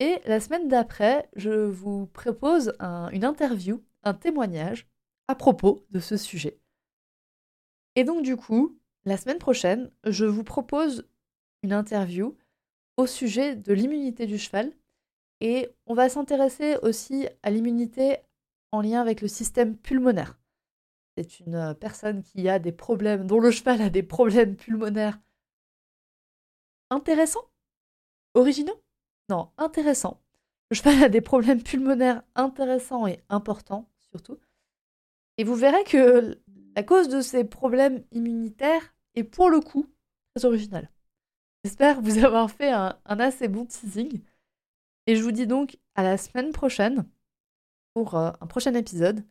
et 0.00 0.20
la 0.26 0.40
semaine 0.40 0.68
d'après, 0.68 1.28
je 1.36 1.50
vous 1.50 2.06
propose 2.06 2.72
une 2.80 3.24
interview, 3.24 3.82
un 4.02 4.14
témoignage 4.14 4.88
à 5.28 5.34
propos 5.34 5.86
de 5.90 6.00
ce 6.00 6.16
sujet. 6.16 6.58
Et 7.96 8.04
donc 8.04 8.22
du 8.22 8.36
coup, 8.36 8.78
la 9.04 9.16
semaine 9.16 9.38
prochaine, 9.38 9.90
je 10.04 10.24
vous 10.24 10.44
propose 10.44 11.08
une 11.62 11.72
interview 11.72 12.36
au 12.96 13.06
sujet 13.06 13.56
de 13.56 13.72
l'immunité 13.72 14.26
du 14.26 14.38
cheval 14.38 14.72
et 15.40 15.68
on 15.86 15.94
va 15.94 16.08
s'intéresser 16.08 16.76
aussi 16.82 17.28
à 17.42 17.50
l'immunité 17.50 18.18
en 18.72 18.80
lien 18.80 19.00
avec 19.00 19.20
le 19.20 19.28
système 19.28 19.76
pulmonaire. 19.76 20.38
C'est 21.16 21.40
une 21.40 21.54
euh, 21.54 21.74
personne 21.74 22.22
qui 22.22 22.48
a 22.48 22.58
des 22.58 22.72
problèmes, 22.72 23.26
dont 23.26 23.38
le 23.38 23.50
cheval 23.50 23.80
a 23.82 23.90
des 23.90 24.02
problèmes 24.02 24.56
pulmonaires 24.56 25.20
intéressants 26.90 27.48
Originaux? 28.34 28.80
Non, 29.28 29.50
intéressants. 29.56 30.20
Le 30.70 30.76
cheval 30.76 31.02
a 31.02 31.08
des 31.08 31.20
problèmes 31.20 31.62
pulmonaires 31.62 32.22
intéressants 32.34 33.06
et 33.06 33.20
importants, 33.28 33.88
surtout. 34.10 34.38
Et 35.38 35.44
vous 35.44 35.54
verrez 35.54 35.84
que 35.84 36.38
la 36.76 36.82
cause 36.82 37.08
de 37.08 37.20
ces 37.20 37.44
problèmes 37.44 38.04
immunitaires 38.12 38.94
est 39.14 39.24
pour 39.24 39.50
le 39.50 39.60
coup 39.60 39.86
très 40.34 40.44
originale. 40.44 40.90
J'espère 41.64 42.00
vous 42.00 42.24
avoir 42.24 42.50
fait 42.50 42.70
un, 42.70 42.98
assez 43.06 43.48
bon 43.48 43.64
teasing. 43.64 44.20
Et 45.06 45.16
je 45.16 45.22
vous 45.22 45.32
dis 45.32 45.46
donc 45.46 45.78
à 45.94 46.02
la 46.02 46.18
semaine 46.18 46.52
prochaine 46.52 47.08
pour 47.94 48.16
euh, 48.16 48.30
un 48.40 48.46
prochain 48.46 48.74
épisode 48.74 49.24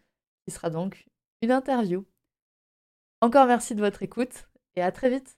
qui 0.45 0.53
sera 0.53 0.69
donc 0.69 1.05
une 1.41 1.51
interview. 1.51 2.05
Encore 3.21 3.47
merci 3.47 3.75
de 3.75 3.81
votre 3.81 4.03
écoute 4.03 4.49
et 4.75 4.81
à 4.81 4.91
très 4.91 5.09
vite. 5.09 5.37